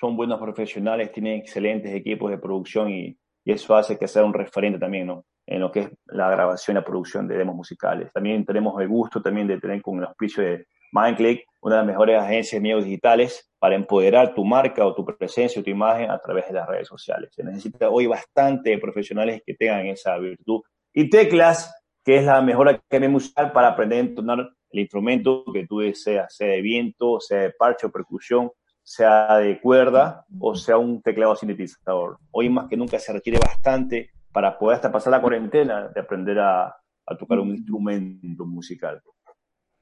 Son 0.00 0.16
buenos 0.16 0.40
profesionales, 0.40 1.12
tienen 1.12 1.40
excelentes 1.40 1.94
equipos 1.94 2.30
de 2.30 2.38
producción 2.38 2.90
y, 2.90 3.18
y 3.44 3.52
eso 3.52 3.76
hace 3.76 3.98
que 3.98 4.08
sea 4.08 4.24
un 4.24 4.32
referente 4.32 4.78
también. 4.78 5.22
En 5.46 5.60
lo 5.60 5.70
que 5.70 5.80
es 5.80 5.90
la 6.06 6.30
grabación 6.30 6.76
y 6.76 6.80
la 6.80 6.84
producción 6.84 7.28
de 7.28 7.36
demos 7.36 7.54
musicales. 7.54 8.12
También 8.12 8.44
tenemos 8.44 8.80
el 8.80 8.88
gusto 8.88 9.20
también 9.20 9.46
de 9.46 9.58
tener 9.58 9.82
con 9.82 9.98
el 9.98 10.04
auspicio 10.04 10.42
de 10.42 10.66
MindClick, 10.92 11.44
una 11.60 11.76
de 11.76 11.80
las 11.82 11.86
mejores 11.86 12.18
agencias 12.18 12.52
de 12.52 12.60
medios 12.60 12.84
digitales 12.84 13.50
para 13.58 13.74
empoderar 13.74 14.34
tu 14.34 14.44
marca 14.44 14.86
o 14.86 14.94
tu 14.94 15.04
presencia 15.04 15.60
o 15.60 15.64
tu 15.64 15.70
imagen 15.70 16.10
a 16.10 16.18
través 16.18 16.46
de 16.48 16.54
las 16.54 16.68
redes 16.68 16.88
sociales. 16.88 17.30
Se 17.32 17.44
necesita 17.44 17.90
hoy 17.90 18.06
bastante 18.06 18.78
profesionales 18.78 19.42
que 19.44 19.54
tengan 19.54 19.86
esa 19.86 20.16
virtud. 20.18 20.62
Y 20.94 21.10
Teclas, 21.10 21.72
que 22.04 22.16
es 22.16 22.24
la 22.24 22.40
mejor 22.40 22.68
academia 22.68 23.10
musical 23.10 23.52
para 23.52 23.68
aprender 23.68 23.98
a 23.98 24.02
entonar 24.02 24.50
el 24.70 24.80
instrumento 24.80 25.44
que 25.52 25.66
tú 25.66 25.80
deseas, 25.80 26.34
sea 26.34 26.48
de 26.48 26.60
viento, 26.60 27.20
sea 27.20 27.40
de 27.42 27.50
parche 27.50 27.86
o 27.86 27.90
percusión, 27.90 28.50
sea 28.82 29.36
de 29.36 29.60
cuerda 29.60 30.24
o 30.38 30.54
sea 30.54 30.78
un 30.78 31.02
teclado 31.02 31.36
sintetizador. 31.36 32.18
Hoy 32.30 32.48
más 32.48 32.68
que 32.68 32.76
nunca 32.76 32.98
se 32.98 33.12
requiere 33.12 33.38
bastante 33.38 34.10
para 34.32 34.58
poder 34.58 34.76
hasta 34.76 34.92
pasar 34.92 35.12
la 35.12 35.20
cuarentena 35.20 35.88
de 35.88 36.00
aprender 36.00 36.38
a, 36.38 36.66
a 36.66 37.16
tocar 37.16 37.38
un 37.38 37.50
instrumento 37.50 38.44
musical. 38.46 39.02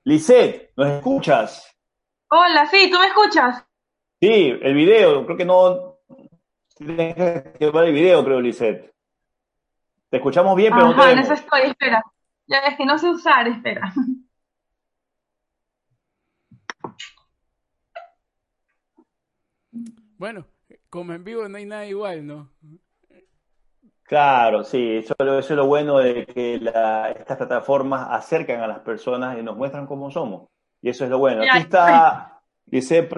Lisette, 0.04 0.72
¿nos 0.76 0.88
escuchas? 0.88 1.76
Hola, 2.30 2.66
sí, 2.66 2.90
¿tú 2.90 2.98
me 2.98 3.06
escuchas? 3.06 3.64
Sí, 4.20 4.54
el 4.62 4.74
video, 4.74 5.24
creo 5.24 5.37
que 5.37 5.44
no. 5.44 5.98
Tienes 6.76 7.14
que 7.14 7.70
ver 7.70 7.84
el 7.84 7.92
video, 7.92 8.24
creo, 8.24 8.40
Lisette. 8.40 8.94
Te 10.11 10.16
escuchamos 10.16 10.56
bien, 10.56 10.72
pero 10.74 10.88
no 10.88 10.96
te. 11.04 11.12
en 11.12 11.18
eso 11.18 11.34
estoy, 11.34 11.62
espera. 11.62 12.02
Ya 12.46 12.58
es 12.58 12.76
que 12.76 12.87
no 12.87 12.98
sé 12.98 13.11
usar, 13.11 13.46
espera. 13.46 13.92
Bueno, 20.18 20.46
como 20.90 21.12
en 21.12 21.24
vivo 21.24 21.48
no 21.48 21.57
hay 21.57 21.64
nada 21.64 21.87
igual, 21.87 22.26
¿no? 22.26 22.50
Claro, 24.02 24.64
sí, 24.64 24.96
eso, 24.96 25.14
es 25.18 25.50
lo 25.50 25.66
bueno 25.66 25.98
de 25.98 26.26
que 26.26 26.54
estas 26.54 27.37
plataformas 27.37 28.09
acercan 28.11 28.61
a 28.61 28.66
las 28.66 28.81
personas 28.81 29.38
y 29.38 29.42
nos 29.42 29.57
muestran 29.57 29.87
cómo 29.87 30.11
somos. 30.11 30.48
Y 30.81 30.88
eso 30.90 31.04
es 31.04 31.11
lo 31.11 31.18
bueno. 31.18 31.42
Aquí 31.42 31.59
está 31.59 32.40
dice 32.70 33.09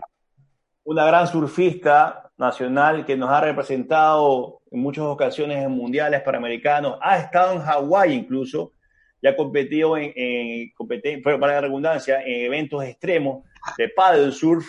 una 0.85 1.05
gran 1.05 1.27
surfista 1.27 2.31
nacional 2.37 3.05
que 3.05 3.17
nos 3.17 3.31
ha 3.31 3.41
representado 3.41 4.61
en 4.71 4.81
muchas 4.81 5.05
ocasiones 5.05 5.65
en 5.65 5.71
mundiales 5.71 6.23
panamericanos, 6.23 6.99
ha 7.01 7.19
estado 7.19 7.53
en 7.53 7.61
Hawái 7.61 8.13
incluso, 8.13 8.73
y 9.21 9.29
ha 9.29 9.37
competido 9.37 9.97
en, 9.97 10.13
en 10.17 11.23
para 11.23 11.55
la 11.55 11.61
redundancia, 11.61 12.23
en 12.23 12.47
eventos 12.47 12.83
extremos 12.85 13.45
de 13.77 13.89
paddle 13.91 14.33
surf, 14.33 14.67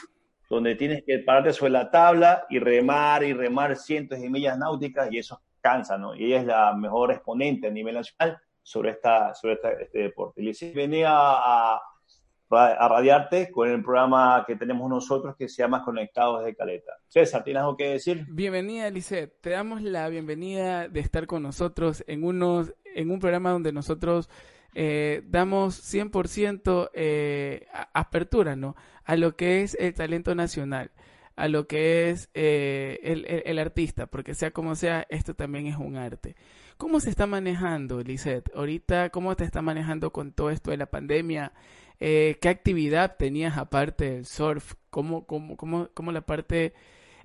donde 0.51 0.75
tienes 0.75 1.03
que 1.05 1.19
pararte 1.19 1.53
sobre 1.53 1.71
la 1.71 1.89
tabla 1.89 2.45
y 2.49 2.59
remar 2.59 3.23
y 3.23 3.31
remar 3.31 3.77
cientos 3.77 4.19
de 4.19 4.29
millas 4.29 4.57
náuticas 4.57 5.09
y 5.09 5.17
eso 5.17 5.41
cansa, 5.61 5.97
¿no? 5.97 6.13
Y 6.13 6.25
ella 6.25 6.41
es 6.41 6.45
la 6.45 6.75
mejor 6.75 7.13
exponente 7.13 7.67
a 7.67 7.71
nivel 7.71 7.95
nacional 7.95 8.37
sobre, 8.61 8.89
esta, 8.89 9.33
sobre 9.33 9.53
este 9.53 9.97
deporte. 9.97 10.41
Y 10.43 10.73
venía 10.73 11.09
a, 11.13 11.75
a, 11.77 12.87
radiarte 12.89 13.49
con 13.49 13.69
el 13.69 13.81
programa 13.81 14.43
que 14.45 14.57
tenemos 14.57 14.89
nosotros 14.89 15.37
que 15.37 15.47
se 15.47 15.61
llama 15.61 15.85
Conectados 15.85 16.43
de 16.43 16.53
Caleta. 16.53 16.91
César, 17.07 17.45
¿tienes 17.45 17.61
algo 17.61 17.77
que 17.77 17.91
decir? 17.91 18.25
Bienvenida, 18.27 18.89
Lisette. 18.89 19.39
Te 19.39 19.51
damos 19.51 19.81
la 19.81 20.09
bienvenida 20.09 20.89
de 20.89 20.99
estar 20.99 21.27
con 21.27 21.43
nosotros 21.43 22.03
en, 22.07 22.25
unos, 22.25 22.73
en 22.93 23.09
un 23.09 23.19
programa 23.19 23.51
donde 23.51 23.71
nosotros 23.71 24.29
eh, 24.73 25.21
damos 25.25 25.93
100% 25.93 26.91
eh, 26.93 27.67
apertura 27.93 28.55
¿no? 28.55 28.75
A 29.11 29.17
lo 29.17 29.35
que 29.35 29.61
es 29.61 29.75
el 29.77 29.93
talento 29.93 30.35
nacional 30.35 30.89
a 31.35 31.49
lo 31.49 31.67
que 31.67 32.09
es 32.09 32.29
eh, 32.33 33.43
el, 33.45 33.59
artista, 33.59 34.05
porque 34.05 34.35
sea 34.35 34.51
como 34.51 34.75
sea, 34.75 35.05
esto 35.09 35.33
también 35.33 35.67
es 35.67 35.75
un 35.75 35.97
arte. 35.97 36.35
¿Cómo 36.77 37.01
se 37.01 37.09
está 37.09 37.25
manejando, 37.25 38.01
Lisette? 38.01 38.49
Ahorita, 38.55 39.09
¿cómo 39.09 39.35
te 39.35 39.43
está 39.43 39.61
manejando 39.61 40.13
con 40.13 40.31
todo 40.31 40.49
esto 40.49 40.71
de 40.71 40.77
la 40.77 40.85
pandemia? 40.85 41.51
Eh, 41.99 42.37
¿Qué 42.41 42.47
actividad 42.47 43.17
tenías 43.17 43.57
aparte 43.57 44.11
del 44.11 44.25
surf? 44.25 44.75
¿Cómo, 44.89 45.25
cómo, 45.25 45.57
cómo, 45.57 45.89
cómo 45.93 46.11
la 46.13 46.21
parte 46.21 46.73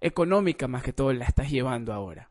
económica 0.00 0.66
más 0.66 0.82
que 0.82 0.92
todo 0.92 1.12
la 1.12 1.24
estás 1.24 1.50
llevando 1.50 1.92
ahora? 1.92 2.30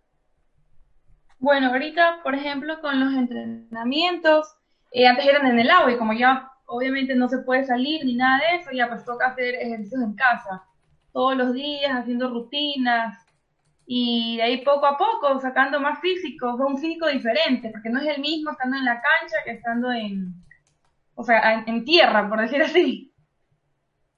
Bueno, 1.39 1.67
ahorita, 1.67 2.21
por 2.23 2.35
ejemplo, 2.35 2.81
con 2.81 2.99
los 2.99 3.13
entrenamientos, 3.13 4.47
eh, 4.91 5.07
antes 5.07 5.25
eran 5.25 5.45
en 5.47 5.59
el 5.59 5.69
agua 5.69 5.93
y 5.93 5.97
como 5.97 6.13
ya 6.13 6.51
obviamente 6.65 7.15
no 7.15 7.29
se 7.29 7.39
puede 7.39 7.65
salir 7.65 8.05
ni 8.05 8.15
nada 8.15 8.39
de 8.39 8.57
eso, 8.57 8.71
ya 8.71 8.87
pues 8.87 9.05
toca 9.05 9.27
hacer 9.27 9.55
ejercicios 9.55 10.01
en 10.01 10.15
casa 10.15 10.63
todos 11.13 11.37
los 11.37 11.53
días 11.53 11.91
haciendo 11.93 12.29
rutinas 12.29 13.25
y 13.87 14.37
de 14.37 14.43
ahí 14.43 14.65
poco 14.65 14.85
a 14.85 14.97
poco 14.97 15.39
sacando 15.39 15.79
más 15.79 15.99
físico, 16.01 16.55
un 16.55 16.77
físico 16.77 17.07
diferente, 17.07 17.69
porque 17.69 17.89
no 17.89 17.99
es 17.99 18.07
el 18.07 18.21
mismo 18.21 18.51
estando 18.51 18.77
en 18.77 18.85
la 18.85 19.01
cancha 19.01 19.37
que 19.45 19.51
estando 19.51 19.91
en, 19.91 20.33
o 21.13 21.23
sea, 21.23 21.63
en, 21.65 21.85
tierra, 21.85 22.27
por 22.27 22.41
decir 22.41 22.61
así. 22.61 23.13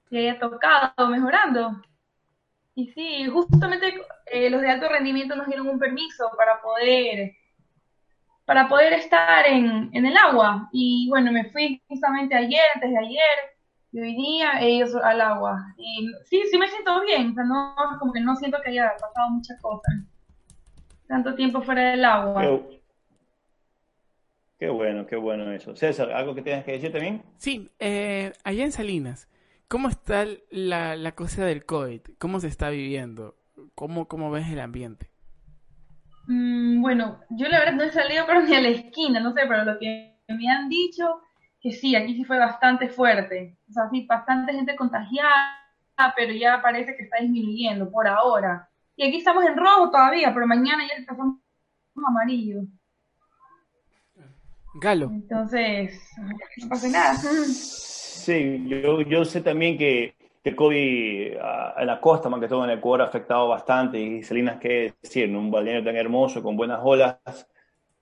Y 0.10 0.18
haya 0.18 0.40
tocado, 0.40 1.10
mejorando. 1.10 1.82
Y 2.76 2.88
sí, 2.92 3.28
justamente 3.28 3.94
eh, 4.28 4.50
los 4.50 4.62
de 4.62 4.72
alto 4.72 4.88
rendimiento 4.88 5.36
nos 5.36 5.48
dieron 5.48 5.68
un 5.68 5.80
permiso 5.80 6.32
para 6.38 6.62
poder 6.62 7.34
para 8.48 8.70
poder 8.70 8.94
estar 8.94 9.46
en, 9.46 9.90
en 9.92 10.06
el 10.06 10.16
agua. 10.16 10.70
Y 10.72 11.10
bueno, 11.10 11.34
me 11.34 11.52
fui 11.52 11.82
justamente 11.90 12.34
ayer, 12.34 12.62
antes 12.74 12.90
de 12.90 12.98
ayer, 12.98 13.38
y 13.92 14.00
hoy 14.00 14.16
día 14.16 14.62
ellos 14.62 14.96
al 14.96 15.20
agua. 15.20 15.76
Y 15.78 16.10
sí, 16.24 16.42
sí 16.50 16.58
me 16.58 16.70
siento 16.70 17.02
bien, 17.02 17.32
o 17.32 17.34
sea, 17.34 17.44
no, 17.44 17.76
como 18.00 18.14
que 18.14 18.22
no 18.22 18.38
siento 18.38 18.58
que 18.64 18.70
haya 18.70 18.94
pasado 18.94 19.32
muchas 19.32 19.62
cosas. 19.62 19.94
Tanto 21.10 21.36
tiempo 21.36 21.62
fuera 21.62 21.92
del 21.92 22.06
agua. 22.06 22.62
Qué, 24.58 24.70
bueno, 24.70 25.06
qué 25.06 25.18
bueno 25.18 25.52
eso. 25.52 25.76
César, 25.76 26.14
¿algo 26.14 26.34
que 26.34 26.42
tengas 26.42 26.64
que 26.64 26.72
decir 26.72 26.92
también? 26.94 27.24
Sí, 27.36 27.70
eh, 27.80 28.32
allá 28.46 28.64
en 28.64 28.72
Salinas, 28.72 29.28
¿cómo 29.68 29.90
está 29.90 30.26
la, 30.52 30.96
la 30.96 31.12
cosa 31.12 31.44
del 31.46 31.66
COVID? 31.66 32.02
¿Cómo 32.18 32.40
se 32.40 32.48
está 32.48 32.70
viviendo? 32.70 33.36
¿Cómo, 33.76 34.08
cómo 34.08 34.32
ves 34.32 34.48
el 34.48 34.62
ambiente? 34.62 35.10
Mm, 36.28 36.82
bueno, 36.82 37.20
yo 37.30 37.48
la 37.48 37.60
verdad 37.60 37.74
no 37.74 37.84
he 37.84 37.92
salido 37.92 38.26
pero 38.28 38.42
ni 38.42 38.54
a 38.54 38.62
la 38.62 38.70
esquina, 38.70 39.20
no 39.20 39.34
sé, 39.34 39.42
pero 39.48 39.64
lo 39.64 39.80
que 39.80 40.20
me 40.28 40.50
han 40.50 40.70
dicho 40.70 41.22
que 41.60 41.72
sí, 41.72 41.96
aquí 41.96 42.16
sí 42.16 42.24
fue 42.24 42.38
bastante 42.38 42.90
fuerte. 42.90 43.58
O 43.70 43.74
sea, 43.74 43.90
sí, 43.90 44.06
bastante 44.06 44.54
gente 44.54 44.76
contagiada, 44.76 45.58
pero 46.16 46.34
ya 46.34 46.62
parece 46.62 46.96
que 46.96 47.04
está 47.04 47.18
disminuyendo 47.20 47.90
por 47.90 48.08
ahora. 48.08 48.70
Y 48.96 49.08
aquí 49.08 49.18
estamos 49.18 49.44
en 49.46 49.58
rojo 49.58 49.90
todavía, 49.90 50.34
pero 50.34 50.46
mañana 50.46 50.84
ya 50.88 50.96
estamos 51.00 51.38
amarillo. 52.08 52.62
Galo. 54.76 55.10
Entonces, 55.12 56.00
no 56.62 56.70
pasa 56.70 56.88
nada. 56.90 57.16
Sí, 57.16 58.66
yo, 58.68 59.02
yo 59.02 59.26
sé 59.26 59.42
también 59.42 59.78
que 59.78 60.14
el 60.48 60.56
COVID 60.56 61.34
en 61.78 61.88
la 61.88 62.00
costa, 62.00 62.30
más 62.30 62.40
que 62.40 62.48
todo 62.48 62.64
en 62.64 62.72
Ecuador, 62.72 63.02
ha 63.02 63.06
afectado 63.06 63.48
bastante. 63.48 64.00
Y 64.00 64.24
Salinas, 64.24 64.58
qué 64.60 64.94
decir, 65.02 65.26
en 65.26 65.36
un 65.36 65.52
balneario 65.52 65.84
tan 65.84 65.96
hermoso, 65.96 66.42
con 66.42 66.56
buenas 66.56 66.80
olas, 66.82 67.18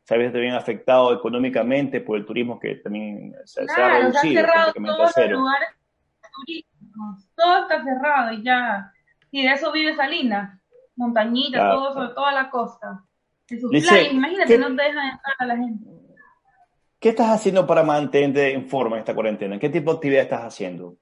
se 0.04 0.14
había 0.14 0.32
también 0.32 0.54
afectado 0.54 1.14
económicamente 1.14 2.00
por 2.02 2.18
el 2.18 2.26
turismo 2.26 2.60
que 2.60 2.76
también 2.76 3.36
se, 3.46 3.62
ha 3.62 4.00
reducido 4.00 4.22
se 4.22 4.34
cerrado 4.34 4.74
todos 4.74 5.18
Los 5.18 5.30
lugares 5.32 5.70
turísticos, 6.36 7.30
todo 7.36 7.62
está 7.62 7.84
cerrado 7.84 8.34
y 8.34 8.44
ya, 8.44 8.92
y 9.32 9.48
de 9.48 9.54
eso 9.54 9.72
vive 9.72 9.96
Salinas, 9.96 10.62
montañita, 10.96 11.72
todo 11.72 11.94
sobre 11.94 12.10
toda 12.10 12.32
la 12.32 12.50
costa. 12.52 13.04
En 13.50 13.60
sus 13.60 13.72
playas, 13.72 14.12
imagínate, 14.12 14.58
no 14.58 14.68
te 14.76 14.84
dejan 14.84 15.10
entrar 15.10 15.36
a 15.40 15.46
la 15.46 15.58
gente. 15.58 15.86
¿Qué 17.00 17.10
estás 17.10 17.30
haciendo 17.30 17.66
para 17.66 17.84
mantenerte 17.84 18.54
en 18.54 18.68
forma 18.68 18.96
en 18.96 19.00
esta 19.00 19.14
cuarentena? 19.14 19.60
¿Qué 19.60 19.70
tipo 19.70 19.92
de 19.92 19.96
actividad 19.98 20.24
estás 20.24 20.42
haciendo? 20.42 20.98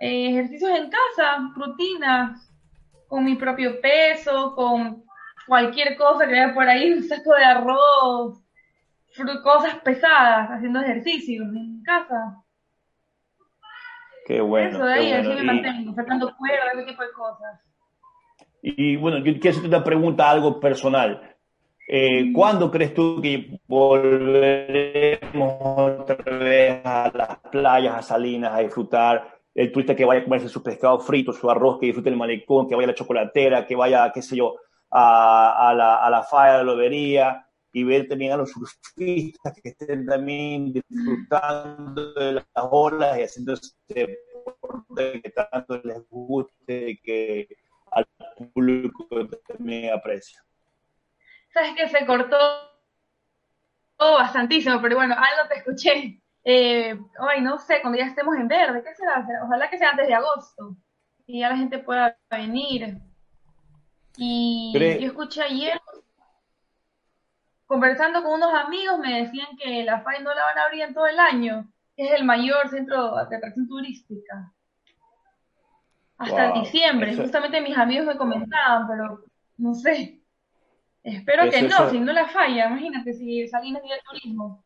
Eh, 0.00 0.30
ejercicios 0.30 0.70
en 0.70 0.90
casa, 0.90 1.52
rutinas, 1.54 2.52
con 3.08 3.24
mi 3.24 3.36
propio 3.36 3.80
peso, 3.80 4.54
con 4.54 5.04
cualquier 5.46 5.96
cosa 5.96 6.26
que 6.26 6.34
haya 6.34 6.54
por 6.54 6.68
ahí, 6.68 6.92
un 6.96 7.04
saco 7.04 7.34
de 7.34 7.44
arroz, 7.44 8.42
cosas 9.42 9.76
pesadas, 9.84 10.50
haciendo 10.50 10.80
ejercicio 10.80 11.42
en 11.42 11.82
casa. 11.82 12.42
Qué 14.26 14.40
bueno. 14.40 14.78
Eso 14.78 14.86
de 14.86 14.94
ahí, 14.94 15.12
así 15.12 15.28
me 15.28 15.42
mantengo, 15.42 15.94
sacando 15.94 16.34
cuerda, 16.36 16.72
ese 16.72 16.84
tipo 16.84 17.02
de 17.02 17.12
cosas. 17.12 17.60
Y 18.62 18.96
bueno, 18.96 19.18
yo 19.18 19.34
quiero 19.34 19.50
hacerte 19.50 19.68
una 19.68 19.84
pregunta, 19.84 20.30
algo 20.30 20.58
personal. 20.58 21.36
Eh, 21.86 22.32
¿Cuándo 22.32 22.70
crees 22.70 22.94
tú 22.94 23.20
que 23.20 23.60
volveremos 23.66 25.58
otra 25.60 26.16
vez 26.38 26.80
a 26.82 27.12
las 27.14 27.36
playas, 27.50 27.94
a 27.94 28.02
Salinas, 28.02 28.54
a 28.54 28.60
disfrutar? 28.60 29.33
El 29.54 29.70
turista 29.72 29.94
que 29.94 30.04
vaya 30.04 30.20
a 30.20 30.24
comerse 30.24 30.48
su 30.48 30.62
pescado 30.62 30.98
frito, 30.98 31.32
su 31.32 31.50
arroz, 31.50 31.78
que 31.78 31.86
disfrute 31.86 32.10
el 32.10 32.16
malecón, 32.16 32.68
que 32.68 32.74
vaya 32.74 32.86
a 32.86 32.90
la 32.90 32.94
chocolatera, 32.94 33.66
que 33.66 33.76
vaya, 33.76 34.10
qué 34.12 34.22
sé 34.22 34.36
yo, 34.36 34.56
a, 34.90 35.68
a 35.70 35.74
la, 35.74 35.96
a 35.96 36.10
la 36.10 36.22
falla 36.22 36.52
de 36.52 36.58
la 36.58 36.64
lobería 36.64 37.46
y 37.72 37.84
ver 37.84 38.08
también 38.08 38.32
a 38.32 38.36
los 38.36 38.50
surfistas 38.50 39.52
que 39.62 39.70
estén 39.70 40.06
también 40.06 40.72
disfrutando 40.72 42.12
de 42.14 42.32
las 42.32 42.46
olas 42.54 43.18
y 43.18 43.22
haciendo 43.22 43.54
este 43.54 44.18
deporte 44.34 45.22
que 45.22 45.30
tanto 45.30 45.80
les 45.82 46.08
guste 46.08 46.90
y 46.90 46.98
que 46.98 47.48
al 47.90 48.06
público 48.52 49.06
también 49.46 49.92
aprecia 49.92 50.44
sabes 51.54 51.74
que 51.76 51.88
se 51.88 52.04
cortó 52.04 52.36
todo 53.96 54.14
bastantísimo, 54.14 54.82
pero 54.82 54.96
bueno, 54.96 55.14
algo 55.14 55.48
te 55.48 55.58
escuché. 55.58 56.20
Eh, 56.44 56.98
ay, 57.18 57.40
no 57.40 57.58
sé, 57.58 57.80
cuando 57.80 57.98
ya 57.98 58.06
estemos 58.06 58.36
en 58.36 58.48
verde, 58.48 58.82
¿qué 58.84 58.94
será? 58.94 59.26
Ojalá 59.44 59.70
que 59.70 59.78
sea 59.78 59.90
antes 59.90 60.06
de 60.06 60.14
agosto 60.14 60.76
y 61.26 61.40
ya 61.40 61.48
la 61.48 61.56
gente 61.56 61.78
pueda 61.78 62.16
venir. 62.30 62.98
Y 64.16 64.72
yo 65.00 65.06
escuché 65.08 65.42
ayer, 65.42 65.80
conversando 67.66 68.22
con 68.22 68.34
unos 68.34 68.52
amigos, 68.54 68.98
me 68.98 69.22
decían 69.22 69.48
que 69.56 69.84
la 69.84 70.02
FAI 70.02 70.22
no 70.22 70.34
la 70.34 70.44
van 70.44 70.58
a 70.58 70.64
abrir 70.64 70.82
en 70.82 70.94
todo 70.94 71.06
el 71.06 71.18
año, 71.18 71.66
que 71.96 72.04
es 72.04 72.12
el 72.12 72.24
mayor 72.24 72.68
centro 72.68 73.16
de 73.26 73.36
atracción 73.36 73.66
turística. 73.66 74.52
Hasta 76.18 76.52
diciembre, 76.52 77.16
justamente 77.16 77.60
mis 77.60 77.76
amigos 77.76 78.06
me 78.06 78.16
comentaban, 78.16 78.86
pero 78.86 79.24
no 79.56 79.74
sé. 79.74 80.20
Espero 81.02 81.50
que 81.50 81.62
no, 81.62 81.90
si 81.90 82.00
no 82.00 82.12
la 82.12 82.28
falla, 82.28 82.66
imagínate 82.66 83.12
si 83.14 83.46
Salinas 83.48 83.82
vive 83.82 83.96
el 83.96 84.02
turismo. 84.02 84.63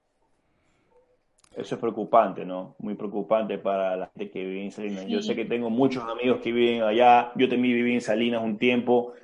Eso 1.56 1.74
es 1.74 1.80
preocupante, 1.80 2.44
¿no? 2.44 2.76
Muy 2.78 2.94
preocupante 2.94 3.58
para 3.58 3.96
la 3.96 4.06
gente 4.08 4.30
que 4.30 4.44
vive 4.44 4.64
en 4.64 4.70
Salinas. 4.70 5.06
Yo 5.06 5.22
sé 5.22 5.34
que 5.34 5.44
tengo 5.44 5.70
muchos 5.70 6.04
amigos 6.04 6.40
que 6.40 6.52
viven 6.52 6.82
allá. 6.82 7.32
Yo 7.34 7.48
también 7.48 7.74
viví 7.74 7.94
en 7.94 8.00
Salinas 8.00 8.42
un 8.42 8.58
tiempo 8.58 9.14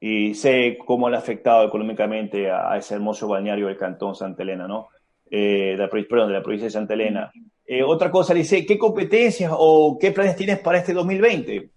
y 0.00 0.34
sé 0.34 0.78
cómo 0.84 1.10
le 1.10 1.16
ha 1.16 1.18
afectado 1.18 1.66
económicamente 1.66 2.50
a, 2.50 2.76
ese 2.76 2.94
hermoso 2.94 3.28
balneario 3.28 3.66
del 3.66 3.76
Cantón 3.76 4.14
Santa 4.14 4.42
Elena, 4.42 4.66
¿no? 4.66 4.88
Eh, 5.30 5.72
de 5.72 5.76
la, 5.76 5.88
perdón, 5.88 6.28
de 6.28 6.34
la 6.34 6.42
provincia 6.42 6.66
de 6.66 6.70
Santa 6.70 6.94
Elena. 6.94 7.30
Eh, 7.64 7.82
otra 7.82 8.10
cosa, 8.10 8.34
dice, 8.34 8.66
¿qué 8.66 8.78
competencias 8.78 9.52
o 9.54 9.98
qué 10.00 10.12
planes 10.12 10.36
tienes 10.36 10.60
para 10.60 10.78
este 10.78 10.92
2020? 10.92 11.70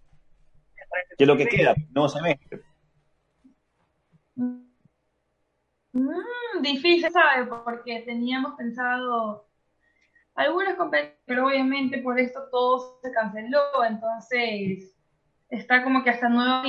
¿Qué 1.17 1.23
es 1.23 1.27
lo 1.27 1.37
que 1.37 1.45
queda? 1.45 1.73
No 1.93 2.09
semestre. 2.09 2.61
Mm, 4.35 4.61
difícil, 6.61 7.09
¿sabes? 7.11 7.47
Porque 7.63 8.01
teníamos 8.05 8.55
pensado 8.57 9.45
algunas 10.35 10.75
competencias, 10.75 11.19
pero 11.25 11.47
obviamente 11.47 11.99
por 11.99 12.19
esto 12.19 12.41
todo 12.51 12.99
se 13.01 13.11
canceló, 13.11 13.61
entonces 13.87 14.93
está 15.49 15.83
como 15.83 16.03
que 16.03 16.09
hasta 16.09 16.29
nuevo 16.29 16.63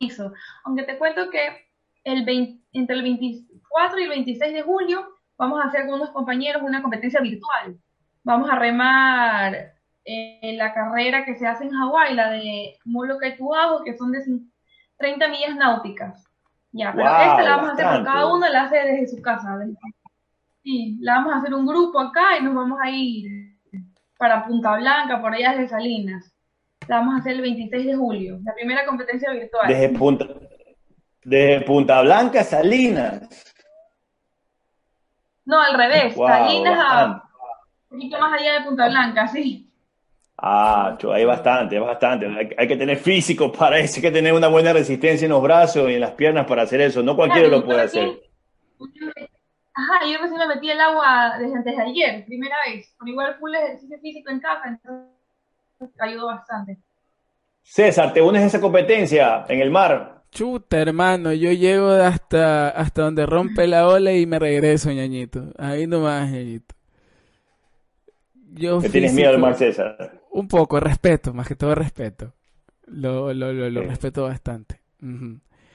aviso. 0.00 0.32
Aunque 0.64 0.84
te 0.84 0.98
cuento 0.98 1.30
que 1.30 1.66
el 2.04 2.28
entre 2.72 2.96
el 2.96 3.02
24 3.02 3.98
y 3.98 4.02
el 4.04 4.08
26 4.08 4.54
de 4.54 4.62
julio 4.62 5.06
vamos 5.36 5.60
a 5.60 5.68
hacer 5.68 5.86
con 5.86 5.96
unos 5.96 6.10
compañeros 6.10 6.62
una 6.62 6.82
competencia 6.82 7.20
virtual. 7.20 7.78
Vamos 8.22 8.50
a 8.50 8.58
remar 8.58 9.74
eh, 10.04 10.54
la 10.56 10.72
carrera 10.72 11.24
que 11.24 11.36
se 11.36 11.46
hace 11.46 11.64
en 11.64 11.70
Hawái, 11.70 12.14
la 12.14 12.30
de 12.30 12.78
Molokai 12.84 13.36
Tuajo, 13.36 13.84
que 13.84 13.96
son 13.96 14.12
de 14.12 14.20
30 14.98 15.28
millas 15.28 15.56
náuticas. 15.56 16.24
Ya, 16.72 16.92
pero 16.92 17.08
esta 17.08 17.42
la 17.42 17.56
vamos 17.56 17.70
a 17.70 17.72
hacer 17.72 17.86
por 17.86 18.04
cada 18.04 18.34
uno, 18.34 18.48
la 18.48 18.64
hace 18.64 18.76
desde 18.76 19.08
su 19.08 19.22
casa. 19.22 19.56
Sí, 20.66 20.98
la 21.00 21.18
vamos 21.18 21.32
a 21.32 21.36
hacer 21.36 21.54
un 21.54 21.64
grupo 21.64 22.00
acá 22.00 22.36
y 22.40 22.42
nos 22.42 22.52
vamos 22.52 22.76
a 22.82 22.90
ir 22.90 23.54
para 24.18 24.44
Punta 24.44 24.74
Blanca, 24.76 25.20
por 25.20 25.32
allá 25.32 25.52
desde 25.52 25.68
Salinas. 25.68 26.34
La 26.88 26.96
vamos 26.96 27.14
a 27.14 27.18
hacer 27.18 27.34
el 27.34 27.42
26 27.42 27.86
de 27.86 27.94
julio, 27.94 28.40
la 28.44 28.52
primera 28.52 28.84
competencia 28.84 29.30
virtual. 29.30 29.68
Desde 29.68 29.90
Punta, 29.90 30.26
desde 31.22 31.60
Punta 31.60 32.02
Blanca, 32.02 32.42
Salinas. 32.42 33.54
No, 35.44 35.60
al 35.60 35.74
revés, 35.74 36.16
Salinas 36.16 36.84
a 36.84 37.22
un 37.88 37.98
poquito 38.00 38.18
más 38.18 38.32
allá 38.32 38.54
de 38.54 38.64
Punta 38.66 38.88
Blanca, 38.88 39.28
sí. 39.28 39.70
Ah, 40.36 40.98
hay 41.14 41.24
bastante, 41.24 41.78
bastante. 41.78 42.26
Hay, 42.58 42.66
que 42.66 42.76
tener 42.76 42.96
físico 42.96 43.52
para 43.52 43.78
eso, 43.78 43.98
hay 43.98 44.02
que 44.02 44.10
tener 44.10 44.32
una 44.32 44.48
buena 44.48 44.72
resistencia 44.72 45.26
en 45.26 45.30
los 45.30 45.42
brazos 45.42 45.88
y 45.88 45.94
en 45.94 46.00
las 46.00 46.10
piernas 46.10 46.44
para 46.44 46.62
hacer 46.62 46.80
eso. 46.80 47.04
No 47.04 47.14
cualquiera 47.14 47.46
lo 47.46 47.64
puede 47.64 47.82
hacer. 47.82 48.20
Ajá, 49.76 50.06
yo 50.10 50.18
recién 50.22 50.38
me 50.38 50.46
metí 50.46 50.70
el 50.70 50.80
agua 50.80 51.36
desde 51.38 51.54
antes 51.54 51.76
de 51.76 51.82
ayer, 51.82 52.24
primera 52.24 52.56
vez. 52.66 52.94
Por 52.98 53.06
igual 53.08 53.36
full 53.38 53.54
ejercicio 53.54 53.98
físico 54.00 54.30
en 54.30 54.40
casa, 54.40 54.62
entonces 54.68 56.00
ayudó 56.00 56.28
bastante. 56.28 56.78
César, 57.62 58.14
¿te 58.14 58.22
unes 58.22 58.42
a 58.42 58.46
esa 58.46 58.60
competencia 58.60 59.44
en 59.48 59.60
el 59.60 59.70
mar? 59.70 60.22
Chuta, 60.30 60.78
hermano, 60.78 61.32
yo 61.32 61.52
llego 61.52 61.90
hasta, 61.90 62.70
hasta 62.70 63.02
donde 63.02 63.26
rompe 63.26 63.66
la 63.66 63.86
ola 63.86 64.12
y 64.12 64.24
me 64.24 64.38
regreso, 64.38 64.90
ñañito. 64.90 65.52
Ahí 65.58 65.86
nomás, 65.86 66.30
ñañito. 66.30 66.74
Yo 68.52 68.80
tienes 68.80 69.12
miedo 69.12 69.30
al 69.30 69.38
mar, 69.38 69.56
César? 69.56 70.22
Un 70.30 70.48
poco, 70.48 70.80
respeto, 70.80 71.34
más 71.34 71.46
que 71.46 71.54
todo 71.54 71.74
respeto. 71.74 72.32
Lo, 72.86 73.34
lo, 73.34 73.52
lo, 73.52 73.82
respeto 73.82 74.22
bastante. 74.22 74.80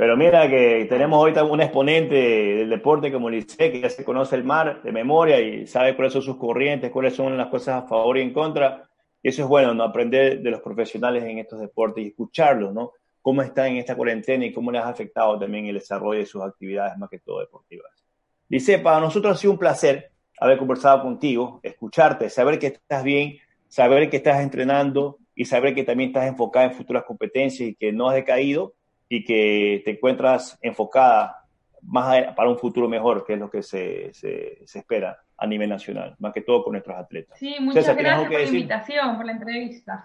Pero 0.02 0.18
mira 0.18 0.50
que 0.50 0.88
tenemos 0.90 1.16
ahorita 1.20 1.44
un 1.44 1.62
exponente 1.62 2.16
del 2.16 2.72
deporte 2.72 3.12
como 3.12 3.30
Licey, 3.30 3.72
que 3.72 3.82
ya 3.82 3.88
se 3.88 4.04
conoce 4.04 4.36
el 4.36 4.44
mar 4.44 4.82
de 4.82 4.92
memoria 4.92 5.40
y 5.40 5.68
sabe 5.68 5.96
cuáles 5.96 6.14
son 6.14 6.24
sus 6.24 6.38
corrientes, 6.38 6.90
cuáles 6.90 7.14
son 7.14 7.38
las 7.38 7.50
cosas 7.50 7.84
a 7.84 7.88
favor 7.88 8.18
y 8.18 8.22
en 8.22 8.34
contra. 8.34 8.90
Y 9.22 9.30
eso 9.30 9.44
es 9.44 9.48
bueno, 9.48 9.76
¿no? 9.76 9.84
Aprender 9.84 10.42
de 10.42 10.50
los 10.50 10.60
profesionales 10.62 11.24
en 11.24 11.38
estos 11.38 11.60
deportes 11.60 12.04
y 12.04 12.08
escucharlos, 12.08 12.74
¿no? 12.74 12.94
Cómo 13.22 13.44
están 13.44 13.68
en 13.68 13.78
esta 13.78 13.96
cuarentena 13.96 14.44
y 14.44 14.52
cómo 14.52 14.72
les 14.72 14.82
ha 14.82 14.90
afectado 14.90 15.38
también 15.38 15.68
el 15.68 15.76
desarrollo 15.76 16.22
de 16.22 16.26
sus 16.26 16.42
actividades, 16.42 16.98
más 16.98 17.08
que 17.08 17.20
todo 17.20 17.40
deportivas. 17.40 18.04
Licey, 18.50 18.82
para 18.82 19.00
nosotros 19.00 19.38
ha 19.38 19.38
sido 19.40 19.54
un 19.54 19.60
placer 19.60 20.10
haber 20.40 20.58
conversado 20.58 21.04
contigo, 21.04 21.60
escucharte, 21.62 22.28
saber 22.32 22.58
que 22.58 22.66
estás 22.66 23.04
bien 23.04 23.38
saber 23.68 24.10
que 24.10 24.18
estás 24.18 24.42
entrenando 24.42 25.20
y 25.36 25.46
saber 25.46 25.76
que 25.76 25.84
también 25.84 26.10
estás 26.10 26.28
enfocada 26.28 26.66
en 26.66 26.74
futuras 26.74 27.04
competencias 27.04 27.70
y 27.70 27.76
que 27.76 27.92
no 27.92 28.10
has 28.10 28.16
decaído 28.16 28.74
y 29.14 29.26
que 29.26 29.82
te 29.84 29.92
encuentras 29.92 30.58
enfocada 30.62 31.44
más 31.82 32.34
para 32.34 32.50
un 32.50 32.58
futuro 32.58 32.88
mejor, 32.88 33.26
que 33.26 33.34
es 33.34 33.40
lo 33.40 33.50
que 33.50 33.62
se, 33.62 34.14
se, 34.14 34.64
espera 34.64 35.20
a 35.38 35.46
nivel 35.46 35.70
nacional, 35.70 36.16
más 36.20 36.32
que 36.32 36.40
todo 36.40 36.64
con 36.64 36.74
nuestros 36.74 36.98
atletas. 36.98 37.38
Sí, 37.38 37.56
muchas 37.60 37.94
gracias 37.98 38.30
por 38.30 38.40
la 38.40 38.44
invitación, 38.46 39.18
por 39.18 39.26
la 39.26 39.32
entrevista. 39.34 40.04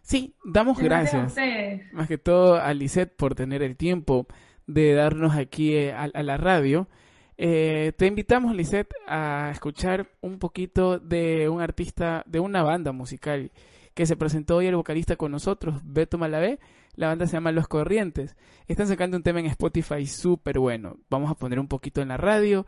Sí, 0.00 0.34
damos 0.42 0.78
gracias. 0.78 1.36
Más 1.92 2.08
que 2.08 2.16
todo 2.16 2.56
a 2.56 2.72
Lisette 2.72 3.14
por 3.14 3.34
tener 3.34 3.62
el 3.62 3.76
tiempo 3.76 4.26
de 4.66 4.94
darnos 4.94 5.36
aquí 5.36 5.74
eh, 5.74 5.92
a, 5.92 6.04
a 6.04 6.22
la 6.22 6.38
radio 6.38 6.88
eh, 7.38 7.92
te 7.96 8.06
invitamos, 8.06 8.56
Lisette, 8.56 8.94
a 9.06 9.50
escuchar 9.52 10.08
un 10.22 10.38
poquito 10.38 10.98
de 10.98 11.50
un 11.50 11.60
artista, 11.60 12.22
de 12.26 12.40
una 12.40 12.62
banda 12.62 12.92
musical 12.92 13.50
que 13.94 14.06
se 14.06 14.16
presentó 14.16 14.56
hoy 14.56 14.66
el 14.66 14.76
vocalista 14.76 15.16
con 15.16 15.32
nosotros, 15.32 15.80
Beto 15.84 16.18
Malavé. 16.18 16.58
La 16.96 17.08
banda 17.08 17.26
se 17.26 17.34
llama 17.34 17.52
Los 17.52 17.68
Corrientes. 17.68 18.36
Están 18.66 18.88
sacando 18.88 19.16
un 19.16 19.22
tema 19.22 19.40
en 19.40 19.46
Spotify 19.46 20.06
súper 20.06 20.58
bueno. 20.58 20.96
Vamos 21.10 21.30
a 21.30 21.34
poner 21.34 21.60
un 21.60 21.68
poquito 21.68 22.00
en 22.00 22.08
la 22.08 22.16
radio 22.16 22.66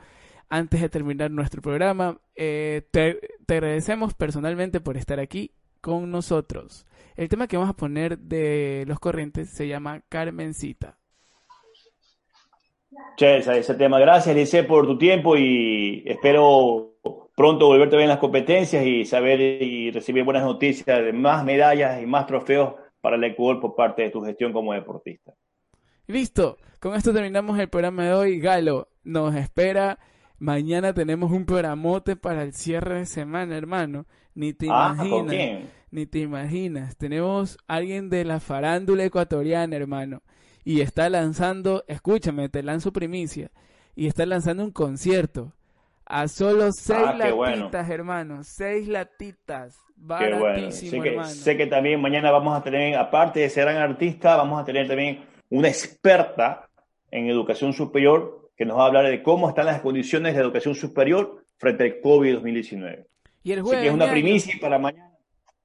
antes 0.51 0.83
de 0.83 0.89
terminar 0.91 1.31
nuestro 1.31 1.63
programa. 1.63 2.21
Eh, 2.35 2.83
te, 2.91 3.19
agradecemos 3.49 4.15
personalmente 4.15 4.81
por 4.81 4.99
estar 4.99 5.19
aquí 5.19 5.53
con 5.81 6.11
nosotros. 6.11 6.87
El 7.17 7.29
tema 7.31 7.47
que 7.47 7.57
vamos 7.57 7.71
a 7.71 7.77
poner 7.77 8.19
de 8.19 8.85
Los 8.87 9.01
Corrientes 9.01 9.51
se 9.51 9.67
llama 9.67 10.03
Carmencita. 10.11 10.99
Che, 13.17 13.39
ese 13.39 13.75
tema. 13.75 13.99
Gracias, 13.99 14.37
Lice, 14.37 14.63
por 14.65 14.87
tu 14.87 14.99
tiempo 14.99 15.37
y 15.37 16.03
espero 16.07 16.97
pronto 17.35 17.67
volverte 17.67 17.95
a 17.95 17.99
ver 17.99 18.05
en 18.05 18.11
las 18.11 18.19
competencias 18.19 18.85
y 18.85 19.05
saber 19.05 19.41
y 19.41 19.91
recibir 19.91 20.25
buenas 20.25 20.45
noticias 20.45 21.05
de 21.05 21.13
más 21.13 21.45
medallas 21.45 22.03
y 22.03 22.07
más 22.07 22.27
trofeos 22.27 22.75
para 23.01 23.17
el 23.17 23.25
Ecuador 23.25 23.61
por 23.61 23.75
parte 23.75 24.03
de 24.03 24.11
tu 24.11 24.21
gestión 24.23 24.53
como 24.53 24.73
deportista. 24.73 25.35
Listo, 26.07 26.57
con 26.81 26.95
esto 26.95 27.13
terminamos 27.13 27.59
el 27.59 27.69
programa 27.69 28.05
de 28.05 28.15
hoy. 28.15 28.41
Galo, 28.41 28.89
nos 29.05 29.35
espera. 29.35 29.99
Mañana 30.39 30.95
tenemos 30.95 31.33
un 31.33 31.45
programote 31.45 32.17
para 32.17 32.43
el 32.43 32.55
cierre 32.55 33.01
de 33.01 33.07
semana, 33.07 33.57
hermano. 33.57 34.07
Ni 34.35 34.53
te 34.53 34.69
ah, 34.71 34.95
imaginas. 34.95 35.65
Ni 35.91 36.07
te 36.07 36.21
imaginas. 36.21 36.97
Tenemos 36.97 37.59
alguien 37.67 38.09
de 38.09 38.25
la 38.25 38.41
farándula 38.41 39.05
ecuatoriana, 39.05 39.77
hermano. 39.77 40.23
Y 40.65 40.81
está 40.81 41.11
lanzando, 41.11 41.85
escúchame, 41.89 42.49
te 42.49 42.63
lanzo 42.63 42.93
primicia. 42.93 43.51
Y 43.97 44.07
está 44.07 44.25
lanzando 44.27 44.65
un 44.65 44.71
concierto. 44.71 45.55
A 46.11 46.27
solo 46.27 46.73
seis 46.73 46.99
Ah, 46.99 47.13
latitas, 47.13 47.35
bueno. 47.37 47.71
hermano. 47.73 48.43
Seis 48.43 48.89
latitas. 48.89 49.77
Qué 49.95 50.03
bueno. 50.05 50.41
Baratísimo, 50.41 50.91
Sé 50.91 51.01
que, 51.03 51.09
hermano. 51.11 51.29
sé 51.29 51.57
que 51.57 51.67
también 51.67 52.01
mañana 52.01 52.31
vamos 52.31 52.57
a 52.59 52.63
tener, 52.63 52.97
aparte 52.97 53.41
de 53.41 53.47
ese 53.47 53.61
gran 53.61 53.77
artista, 53.77 54.37
vamos 54.37 54.61
a 54.61 54.65
tener 54.65 54.89
también 54.89 55.25
una 55.51 55.69
experta 55.69 56.69
en 57.11 57.29
educación 57.29 57.73
superior 57.73 58.51
que 58.57 58.65
nos 58.65 58.79
va 58.79 58.85
a 58.85 58.87
hablar 58.87 59.07
de 59.07 59.23
cómo 59.23 59.49
están 59.51 59.67
las 59.67 59.81
condiciones 59.83 60.35
de 60.35 60.41
educación 60.41 60.75
superior 60.75 61.45
frente 61.59 61.85
al 61.85 62.01
COVID-2019. 62.01 63.07
Y 63.43 63.53
el 63.53 63.59
Así 63.61 63.67
jueves. 63.69 63.83
que 63.83 63.89
es 63.89 63.95
una 63.95 64.11
primicia 64.11 64.55
para 64.61 64.79
mañana. 64.79 65.13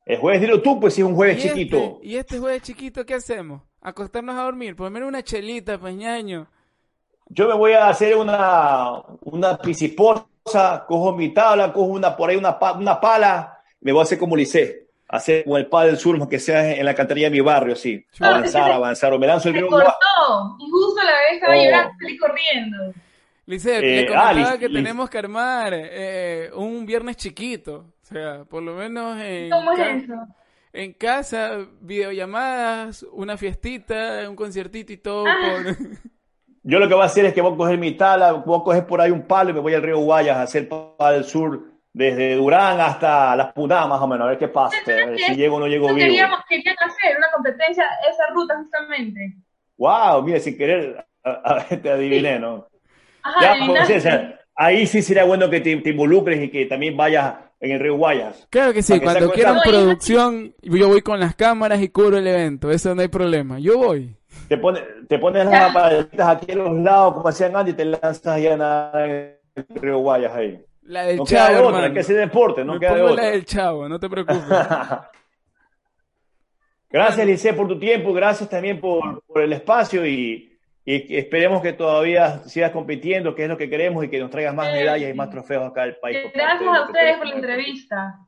El 0.06 0.17
jueves, 0.17 0.41
dilo 0.41 0.62
tú, 0.62 0.79
pues 0.79 0.93
si 0.93 1.01
es 1.01 1.08
un 1.08 1.15
jueves 1.15 1.38
¿y 1.38 1.47
este- 1.47 1.60
chiquito. 1.60 1.99
¿Y 2.03 2.15
este 2.17 2.39
jueves 2.39 2.62
chiquito 2.63 3.06
qué 3.06 3.13
hacemos? 3.13 3.62
Acostarnos 3.82 4.36
a 4.36 4.43
dormir. 4.43 4.77
Menos 4.77 5.08
una 5.08 5.23
chelita, 5.23 5.77
pues 5.77 5.95
ñaño. 5.95 6.47
Yo 7.29 7.47
me 7.47 7.56
voy 7.56 7.71
a 7.71 7.88
hacer 7.88 8.17
una, 8.17 9.01
una 9.21 9.58
pisiposa, 10.45 10.86
cojo 10.88 11.13
mi 11.15 11.34
tabla, 11.34 11.71
cojo 11.73 11.88
una, 11.91 12.15
por 12.15 12.29
ahí 12.29 12.36
una, 12.36 12.58
una 12.77 12.99
pala, 12.99 13.58
me 13.82 13.91
voy 13.91 14.01
a 14.01 14.03
hacer 14.03 14.17
como 14.17 14.36
Licé, 14.36 14.88
hacer 15.08 15.43
como 15.43 15.58
el 15.58 15.67
padre 15.67 15.89
del 15.91 15.97
sur, 15.99 16.27
que 16.27 16.39
sea 16.39 16.73
en 16.73 16.86
la 16.86 16.93
cantería 16.95 17.27
de 17.27 17.32
mi 17.32 17.39
barrio, 17.41 17.73
así. 17.73 18.06
Avanzar, 18.19 18.71
avanzar, 18.71 19.13
o 19.13 19.19
me 19.19 19.27
lanzo 19.27 19.49
el 19.49 19.56
río. 19.56 19.67
cortó 19.67 19.88
y 20.60 20.69
justo 20.69 21.01
la 21.03 21.12
bebé 21.12 21.34
estaba 21.34 21.53
Oh. 21.56 21.63
llorando 21.63 22.10
y 22.10 22.17
corriendo. 22.17 22.77
Lice, 23.45 23.77
Eh, 23.77 23.82
le 23.82 24.08
comentaba 24.08 24.51
ah, 24.51 24.58
que 24.58 24.69
tenemos 24.69 25.10
que 25.10 25.17
armar 25.17 25.73
eh, 25.75 26.49
un 26.56 26.86
viernes 26.86 27.17
chiquito. 27.17 27.88
O 28.01 28.06
sea, 28.06 28.45
por 28.45 28.63
lo 28.63 28.73
menos 28.75 29.19
en, 29.19 29.49
¿Cómo 29.49 29.71
es 29.73 29.77
ca- 29.79 29.89
eso? 29.91 30.13
en 30.71 30.93
casa, 30.93 31.58
videollamadas, 31.82 33.03
una 33.12 33.36
fiestita, 33.38 34.29
un 34.29 34.36
conciertito 34.38 34.93
y 34.93 34.97
todo. 34.97 35.25
Ah. 35.27 35.36
por- 35.41 36.12
Yo 36.63 36.80
lo 36.80 36.88
que 36.88 36.93
voy 36.93 37.04
a 37.04 37.08
hacer 37.08 37.26
es 37.26 37.34
que 37.34 37.41
voy 37.41 37.54
a 37.54 37.58
coger 37.58 37.78
mi 37.78 37.91
tabla, 37.91 38.32
voy 38.34 38.60
a 38.60 38.63
coger 38.63 38.86
por 38.88 39.02
ahí 39.02 39.12
un 39.12 39.23
palo 39.28 39.49
y 39.49 39.54
me 39.54 39.60
voy 39.60 39.73
al 39.73 39.82
río 39.84 39.99
Guayas 39.99 40.38
a 40.38 40.41
hacer 40.43 40.69
para 40.69 41.15
el 41.15 41.26
sur, 41.26 41.62
desde 41.91 42.36
Durán 42.36 42.80
hasta 42.80 43.36
Las 43.36 43.52
Punadas, 43.54 43.88
más 43.89 44.02
o 44.02 44.08
menos, 44.08 44.26
a 44.26 44.30
ver 44.30 44.38
qué 44.39 44.47
pasa, 44.47 44.76
a 44.86 44.89
ver 45.10 45.19
si 45.19 45.36
llego 45.36 45.58
o 45.58 45.60
no 45.60 45.67
llego 45.67 45.88
vivo. 45.88 45.97
queríamos, 45.99 46.39
querían 46.49 46.76
hacer 46.80 47.17
una 47.17 47.28
competencia, 47.34 47.86
esa 48.10 48.34
ruta 48.34 48.56
justamente. 48.58 49.36
Wow, 49.78 50.23
mira, 50.23 50.39
sin 50.39 50.58
querer, 50.58 51.06
a, 51.23 51.30
a- 51.30 51.65
te 51.82 51.89
adiviné, 51.89 52.39
¿no? 52.39 52.67
Ajá, 53.23 53.41
Ya, 53.41 53.52
adivinaste. 53.54 53.82
José, 53.93 53.97
o 53.97 54.02
sea, 54.02 54.39
ahí 54.56 54.88
sí 54.88 55.02
sería 55.02 55.26
bueno 55.26 55.49
que 55.49 55.60
te, 55.60 55.76
te 55.78 55.89
involucres 55.89 56.41
y 56.43 56.49
que 56.49 56.65
también 56.65 56.95
vayas 56.95 57.36
en 57.60 57.71
el 57.71 57.80
río 57.80 57.95
Guayas. 57.97 58.47
Claro 58.49 58.73
que 58.73 58.82
sí, 58.84 58.93
que 58.93 59.02
cuando 59.02 59.26
acuerde- 59.26 59.34
quieran 59.34 59.58
producción, 59.63 60.56
yo 60.62 60.88
voy 60.88 61.02
con 61.02 61.19
las 61.19 61.36
cámaras 61.36 61.82
y 61.82 61.89
cubro 61.89 62.17
el 62.17 62.28
evento. 62.28 62.71
Eso 62.71 62.93
no 62.95 63.02
hay 63.02 63.08
problema. 63.08 63.60
Yo 63.60 63.78
voy. 63.78 64.15
Te, 64.54 64.60
pone, 64.60 64.82
te 65.10 65.18
pones 65.18 65.48
las 65.48 65.74
paletas 65.74 66.28
aquí 66.28 66.52
a 66.52 66.56
los 66.56 66.78
lados, 66.78 67.16
como 67.16 67.28
hacían 67.28 67.56
antes, 67.56 67.74
y 67.74 67.78
te 67.78 67.86
lanzas 67.86 68.28
allá 68.28 68.54
en 68.54 68.62
el 69.56 69.66
río 69.82 69.98
Guayas 69.98 70.32
ahí. 70.36 70.63
La 70.84 71.06
del 71.06 71.18
No 71.18 71.26
queda 71.26 71.50
de 71.50 71.56
chavo, 71.56 71.68
otra, 71.70 71.86
hay 71.86 71.94
que 71.94 72.00
hacer 72.02 72.18
deporte, 72.18 72.63
no 72.63 72.74
Me 72.74 72.80
queda 72.80 72.94
de 72.94 73.02
otra. 73.02 73.24
la 73.24 73.30
del 73.32 73.46
chavo, 73.46 73.89
no 73.89 74.00
te 74.00 74.08
preocupes. 74.08 74.44
Gracias, 76.92 77.26
Lice, 77.26 77.54
por 77.56 77.68
tu 77.68 77.80
tiempo, 77.80 78.13
gracias 78.13 78.48
también 78.48 78.80
por, 78.80 79.24
por 79.24 79.42
el 79.42 79.54
espacio 79.54 80.06
y, 80.06 80.52
esperemos 80.86 81.63
que 81.63 81.74
todavía 81.74 82.44
sigas 82.44 82.70
compitiendo, 82.70 83.34
que 83.34 83.46
es 83.46 83.50
lo 83.50 83.58
que 83.58 83.72
queremos 83.72 84.06
y 84.06 84.10
que 84.10 84.20
nos 84.20 84.30
traigas 84.30 84.54
más 84.54 84.72
medallas 84.72 85.10
y 85.10 85.13
más 85.16 85.32
trofeos 85.32 85.72
acá 85.72 85.82
al 85.82 85.96
país. 85.96 86.20
Gracias 86.32 86.70
a 86.70 86.86
ustedes 86.86 87.18
por 87.18 87.26
la 87.26 87.36
entrevista. 87.36 88.20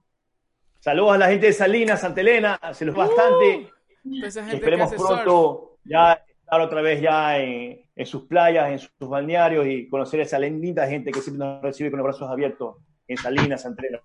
Saludos 0.79 1.13
a 1.13 1.17
la 1.19 1.27
gente 1.27 1.45
de 1.45 1.53
Salinas, 1.53 2.01
Santa 2.01 2.21
Elena, 2.21 2.59
se 2.73 2.85
los 2.85 2.95
bastante. 2.95 3.69
Gente 4.01 4.31
que 4.31 4.55
esperemos 4.55 4.89
surf. 4.89 5.74
Ya 5.85 6.13
estar 6.13 6.61
otra 6.61 6.81
vez 6.81 7.01
ya 7.01 7.37
en, 7.37 7.81
en 7.95 8.05
sus 8.05 8.23
playas, 8.23 8.69
en 8.69 8.79
sus, 8.79 8.91
balnearios 8.99 9.65
y 9.67 9.87
conocer 9.87 10.19
a 10.19 10.23
esa 10.23 10.39
linda 10.39 10.87
gente 10.87 11.11
que 11.11 11.21
siempre 11.21 11.45
nos 11.45 11.61
recibe 11.61 11.89
con 11.89 11.99
los 11.99 12.05
brazos 12.05 12.29
abiertos 12.29 12.77
en 13.07 13.17
Salinas, 13.17 13.63
deseo 13.63 14.01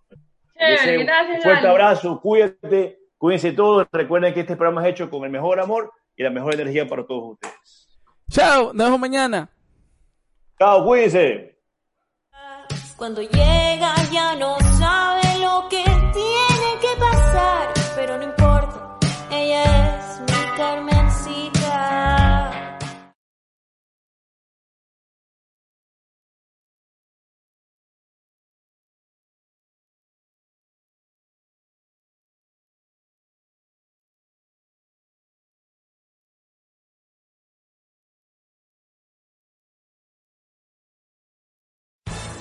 Chévere, 0.56 0.98
un 0.98 1.06
gracias. 1.06 1.42
fuerte 1.42 1.62
Dani. 1.62 1.72
abrazo, 1.72 2.20
cuídate, 2.20 2.98
cuídense 3.16 3.52
todos. 3.52 3.86
Recuerden 3.90 4.34
que 4.34 4.40
este 4.40 4.56
programa 4.56 4.82
es 4.82 4.92
hecho 4.92 5.10
con 5.10 5.24
el 5.24 5.30
mejor 5.30 5.58
amor 5.58 5.92
y 6.16 6.22
la 6.22 6.30
mejor 6.30 6.54
energía 6.54 6.86
para 6.86 7.06
todos 7.06 7.32
ustedes. 7.32 7.88
Chao, 8.30 8.72
nos 8.74 8.86
vemos 8.86 9.00
mañana. 9.00 9.48
Chao, 10.58 10.84
cuídense. 10.84 11.58
Cuando 12.96 13.22
llega 13.22 13.94
ya 14.12 14.36
no 14.36 14.58
sabe 14.78 15.22
lo 15.40 15.66
que 15.70 15.82
tiene 15.82 16.78
que 16.82 17.00
pasar, 17.00 17.72
pero 17.96 18.18
no 18.18 18.24
importa, 18.24 18.98
ella 19.30 19.96
es 19.96 20.20
mi 20.20 20.56
Carmencita. 20.58 20.89